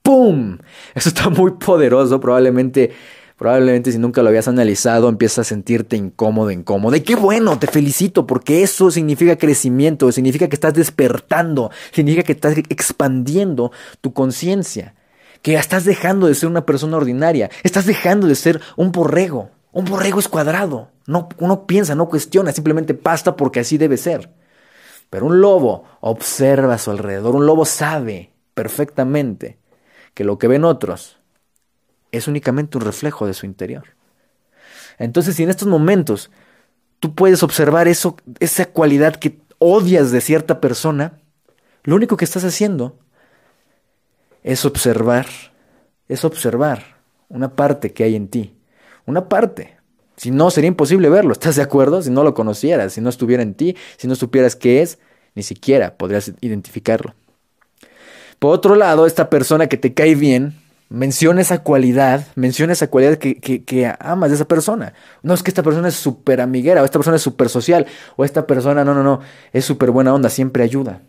¡Pum! 0.07 0.59
Eso 0.95 1.09
está 1.09 1.29
muy 1.31 1.51
poderoso, 1.53 2.21
probablemente 2.21 2.92
Probablemente 3.37 3.92
si 3.92 3.99
nunca 3.99 4.23
lo 4.23 4.31
habías 4.31 4.49
analizado 4.49 5.11
empiezas 5.11 5.40
a 5.40 5.45
sentirte 5.45 5.95
incómodo, 5.95 6.51
incómodo. 6.51 6.97
Y 6.97 7.03
qué 7.03 7.16
bueno, 7.16 7.59
te 7.59 7.66
felicito 7.66 8.27
porque 8.27 8.62
eso 8.62 8.90
significa 8.90 9.37
crecimiento, 9.37 10.11
significa 10.11 10.49
que 10.49 10.57
estás 10.57 10.73
despertando, 10.73 11.71
significa 11.92 12.23
que 12.23 12.33
estás 12.33 12.57
expandiendo 12.57 13.73
tu 14.01 14.14
conciencia, 14.14 14.95
que 15.42 15.55
estás 15.55 15.85
dejando 15.85 16.29
de 16.29 16.35
ser 16.35 16.49
una 16.49 16.64
persona 16.64 16.97
ordinaria, 16.97 17.51
estás 17.62 17.85
dejando 17.85 18.27
de 18.27 18.37
ser 18.37 18.62
un 18.77 18.90
borrego. 18.90 19.51
Un 19.71 19.85
borrego 19.85 20.19
es 20.19 20.29
cuadrado, 20.29 20.88
no, 21.07 21.29
uno 21.37 21.66
piensa, 21.66 21.95
no 21.95 22.09
cuestiona, 22.09 22.53
simplemente 22.53 22.95
pasta 22.95 23.37
porque 23.37 23.61
así 23.61 23.77
debe 23.77 23.99
ser. 23.99 24.31
Pero 25.11 25.27
un 25.27 25.42
lobo 25.42 25.85
observa 26.01 26.73
a 26.73 26.79
su 26.79 26.90
alrededor, 26.90 27.37
un 27.37 27.45
lobo 27.45 27.66
sabe 27.66 28.33
perfectamente 28.55 29.59
que 30.17 30.25
lo 30.25 30.39
que 30.39 30.49
ven 30.49 30.65
otros 30.65 31.19
es 32.11 32.27
únicamente 32.27 32.79
un 32.79 32.85
reflejo 32.85 33.27
de 33.27 33.35
su 33.35 33.45
interior. 33.45 33.85
Entonces, 34.99 35.37
si 35.37 35.43
en 35.43 35.51
estos 35.51 35.69
momentos 35.69 36.31
tú 37.01 37.15
puedes 37.15 37.43
observar 37.43 37.87
eso, 37.87 38.17
esa 38.41 38.65
cualidad 38.65 39.17
que 39.17 39.39
odias 39.59 40.13
de 40.13 40.23
cierta 40.23 40.59
persona, 40.59 41.21
lo 41.85 41.95
único 41.95 42.17
que 42.17 42.25
estás 42.25 42.45
haciendo 42.45 42.99
es 44.43 44.65
observar, 44.65 45.27
es 46.09 46.25
observar 46.25 46.97
una 47.29 47.55
parte 47.55 47.93
que 47.93 48.05
hay 48.05 48.17
en 48.17 48.29
ti, 48.29 48.57
una 49.05 49.29
parte. 49.29 49.77
Si 50.17 50.31
no, 50.31 50.51
sería 50.51 50.69
imposible 50.69 51.11
verlo, 51.11 51.33
¿estás 51.33 51.57
de 51.57 51.63
acuerdo? 51.63 52.01
Si 52.01 52.09
no 52.09 52.25
lo 52.25 52.33
conocieras, 52.33 52.95
si 52.95 53.03
no 53.03 53.11
estuviera 53.11 53.43
en 53.43 53.53
ti, 53.53 53.77
si 53.99 54.09
no 54.09 54.15
supieras 54.15 54.57
qué 54.57 54.81
es, 54.81 54.99
ni 55.35 55.43
siquiera 55.43 55.99
podrías 55.99 56.33
identificarlo. 56.41 57.15
Por 58.38 58.55
otro 58.55 58.75
lado, 58.75 59.07
esta 59.07 59.31
persona 59.31 59.66
que 59.66 59.77
te 59.77 59.94
cae 59.94 60.14
bien, 60.14 60.55
menciona 60.88 61.40
esa 61.40 61.62
cualidad, 61.62 62.27
menciona 62.35 62.72
esa 62.72 62.88
cualidad 62.88 63.16
que, 63.16 63.40
que, 63.40 63.94
amas 63.99 64.31
de 64.31 64.37
esa 64.37 64.46
persona. 64.46 64.94
No 65.22 65.35
es 65.35 65.42
que 65.42 65.51
esta 65.51 65.62
persona 65.62 65.88
es 65.88 65.94
súper 65.94 66.40
amiguera, 66.40 66.83
o 66.83 66.85
esta 66.85 66.99
persona 66.99 67.16
es 67.16 67.22
súper 67.22 67.49
social, 67.49 67.87
o 68.16 68.25
esta 68.25 68.46
persona, 68.46 68.85
no, 68.85 68.94
no, 68.94 69.03
no, 69.03 69.20
es 69.53 69.64
súper 69.64 69.90
buena 69.90 70.14
onda, 70.14 70.29
siempre 70.29 70.62
ayuda. 70.62 71.03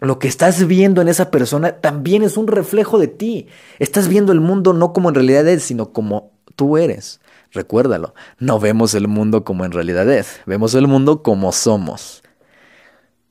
Lo 0.00 0.18
que 0.18 0.28
estás 0.28 0.66
viendo 0.66 1.02
en 1.02 1.08
esa 1.08 1.30
persona 1.30 1.72
también 1.72 2.22
es 2.22 2.38
un 2.38 2.46
reflejo 2.46 2.98
de 2.98 3.08
ti. 3.08 3.48
Estás 3.78 4.08
viendo 4.08 4.32
el 4.32 4.40
mundo 4.40 4.72
no 4.72 4.94
como 4.94 5.10
en 5.10 5.14
realidad 5.14 5.46
es, 5.46 5.62
sino 5.62 5.92
como 5.92 6.32
tú 6.56 6.78
eres. 6.78 7.20
Recuérdalo, 7.52 8.14
no 8.38 8.58
vemos 8.60 8.94
el 8.94 9.08
mundo 9.08 9.44
como 9.44 9.64
en 9.64 9.72
realidad 9.72 10.10
es, 10.10 10.40
vemos 10.46 10.74
el 10.74 10.86
mundo 10.86 11.22
como 11.22 11.52
somos. 11.52 12.22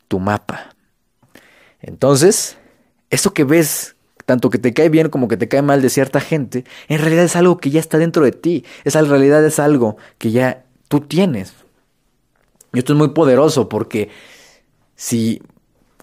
Tu 0.07 0.19
mapa. 0.19 0.75
Entonces, 1.79 2.58
eso 3.09 3.33
que 3.33 3.43
ves 3.43 3.95
tanto 4.29 4.51
que 4.51 4.59
te 4.59 4.73
cae 4.73 4.89
bien 4.89 5.09
como 5.09 5.27
que 5.27 5.37
te 5.37 5.47
cae 5.47 5.63
mal 5.63 5.81
de 5.81 5.89
cierta 5.89 6.19
gente, 6.19 6.63
en 6.87 6.99
realidad 6.99 7.25
es 7.25 7.35
algo 7.35 7.57
que 7.57 7.71
ya 7.71 7.79
está 7.79 7.97
dentro 7.97 8.23
de 8.23 8.31
ti. 8.31 8.63
Esa 8.83 9.01
realidad 9.01 9.43
es 9.43 9.57
algo 9.57 9.97
que 10.19 10.29
ya 10.29 10.65
tú 10.87 11.01
tienes. 11.01 11.53
Y 12.71 12.77
esto 12.77 12.93
es 12.93 12.99
muy 12.99 13.09
poderoso 13.09 13.69
porque 13.69 14.09
si 14.95 15.41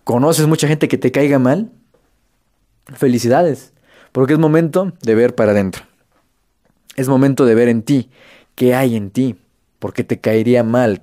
conoces 0.03 0.49
mucha 0.49 0.67
gente 0.67 0.89
que 0.89 0.99
te 0.99 1.13
caiga 1.13 1.39
mal, 1.39 1.71
felicidades, 2.95 3.73
porque 4.11 4.33
es 4.33 4.41
momento 4.41 4.93
de 5.03 5.15
ver 5.15 5.37
para 5.37 5.53
adentro. 5.53 5.85
Es 6.97 7.07
momento 7.09 7.45
de 7.45 7.55
ver 7.55 7.69
en 7.69 7.83
ti 7.83 8.11
qué 8.57 8.75
hay 8.75 8.97
en 8.97 9.11
ti, 9.11 9.37
porque 9.79 10.03
te 10.03 10.19
caería 10.19 10.65
mal 10.65 11.03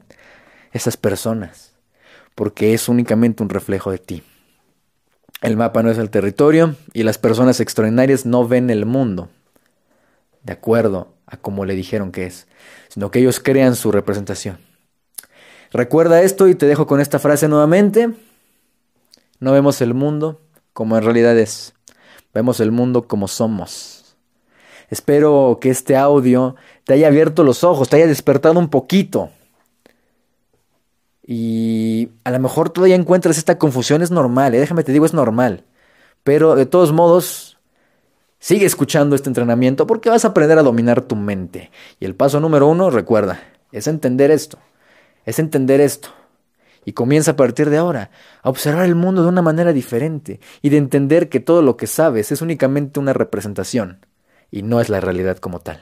esas 0.73 0.97
personas, 0.97 1.73
porque 2.35 2.73
es 2.73 2.89
únicamente 2.89 3.43
un 3.43 3.49
reflejo 3.49 3.91
de 3.91 3.99
ti. 3.99 4.23
El 5.43 5.57
mapa 5.57 5.83
no 5.83 5.91
es 5.91 5.97
el 5.97 6.09
territorio 6.09 6.77
y 6.93 7.03
las 7.03 7.17
personas 7.17 7.59
extraordinarias 7.59 8.25
no 8.25 8.47
ven 8.47 8.69
el 8.69 8.85
mundo 8.85 9.27
de 10.41 10.53
acuerdo 10.53 11.09
a 11.25 11.35
como 11.35 11.65
le 11.65 11.75
dijeron 11.75 12.13
que 12.13 12.25
es, 12.25 12.47
sino 12.87 13.11
que 13.11 13.19
ellos 13.19 13.41
crean 13.41 13.75
su 13.75 13.91
representación. 13.91 14.57
Recuerda 15.73 16.21
esto 16.21 16.47
y 16.47 16.55
te 16.55 16.65
dejo 16.65 16.87
con 16.87 17.01
esta 17.01 17.19
frase 17.19 17.49
nuevamente. 17.49 18.09
No 19.41 19.51
vemos 19.51 19.81
el 19.81 19.93
mundo 19.93 20.39
como 20.71 20.97
en 20.97 21.03
realidad 21.03 21.37
es, 21.37 21.73
vemos 22.33 22.61
el 22.61 22.71
mundo 22.71 23.09
como 23.09 23.27
somos. 23.27 24.15
Espero 24.89 25.57
que 25.59 25.71
este 25.71 25.97
audio 25.97 26.55
te 26.85 26.93
haya 26.93 27.07
abierto 27.07 27.43
los 27.43 27.65
ojos, 27.65 27.89
te 27.89 27.97
haya 27.97 28.07
despertado 28.07 28.57
un 28.57 28.69
poquito 28.69 29.29
y 31.25 32.09
a 32.23 32.31
lo 32.31 32.39
mejor 32.39 32.69
todavía 32.69 32.95
encuentras 32.95 33.37
esta 33.37 33.57
confusión, 33.57 34.01
es 34.01 34.11
normal, 34.11 34.53
¿eh? 34.55 34.59
déjame 34.59 34.83
te 34.83 34.91
digo, 34.91 35.05
es 35.05 35.13
normal. 35.13 35.63
Pero 36.23 36.55
de 36.55 36.65
todos 36.65 36.91
modos, 36.91 37.57
sigue 38.39 38.65
escuchando 38.65 39.15
este 39.15 39.29
entrenamiento 39.29 39.87
porque 39.87 40.09
vas 40.09 40.25
a 40.25 40.29
aprender 40.29 40.57
a 40.57 40.63
dominar 40.63 41.01
tu 41.01 41.15
mente. 41.15 41.71
Y 41.99 42.05
el 42.05 42.15
paso 42.15 42.39
número 42.39 42.67
uno, 42.67 42.89
recuerda, 42.89 43.39
es 43.71 43.87
entender 43.87 44.31
esto. 44.31 44.59
Es 45.25 45.39
entender 45.39 45.79
esto. 45.79 46.09
Y 46.85 46.91
comienza 46.91 47.31
a 47.31 47.35
partir 47.37 47.69
de 47.69 47.77
ahora 47.77 48.11
a 48.41 48.49
observar 48.49 48.85
el 48.85 48.95
mundo 48.95 49.23
de 49.23 49.29
una 49.29 49.41
manera 49.41 49.71
diferente 49.71 50.41
y 50.61 50.69
de 50.69 50.77
entender 50.77 51.29
que 51.29 51.39
todo 51.39 51.61
lo 51.61 51.77
que 51.77 51.87
sabes 51.87 52.33
es 52.33 52.41
únicamente 52.41 52.99
una 52.99 53.13
representación 53.13 54.05
y 54.51 54.63
no 54.63 54.81
es 54.81 54.89
la 54.89 54.99
realidad 54.99 55.37
como 55.37 55.59
tal. 55.59 55.81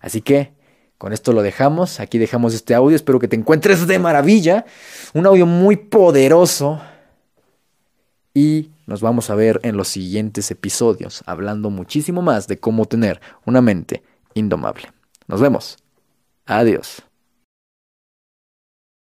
Así 0.00 0.22
que 0.22 0.54
con 1.00 1.14
esto 1.14 1.32
lo 1.32 1.40
dejamos. 1.40 1.98
Aquí 1.98 2.18
dejamos 2.18 2.52
este 2.52 2.74
audio. 2.74 2.94
Espero 2.94 3.18
que 3.18 3.26
te 3.26 3.34
encuentres 3.34 3.86
de 3.86 3.98
maravilla. 3.98 4.66
Un 5.14 5.24
audio 5.24 5.46
muy 5.46 5.76
poderoso. 5.76 6.78
Y 8.34 8.72
nos 8.86 9.00
vamos 9.00 9.30
a 9.30 9.34
ver 9.34 9.60
en 9.62 9.78
los 9.78 9.88
siguientes 9.88 10.50
episodios, 10.50 11.22
hablando 11.24 11.70
muchísimo 11.70 12.20
más 12.20 12.48
de 12.48 12.58
cómo 12.58 12.84
tener 12.84 13.18
una 13.46 13.62
mente 13.62 14.02
indomable. 14.34 14.92
Nos 15.26 15.40
vemos. 15.40 15.78
Adiós. 16.44 17.02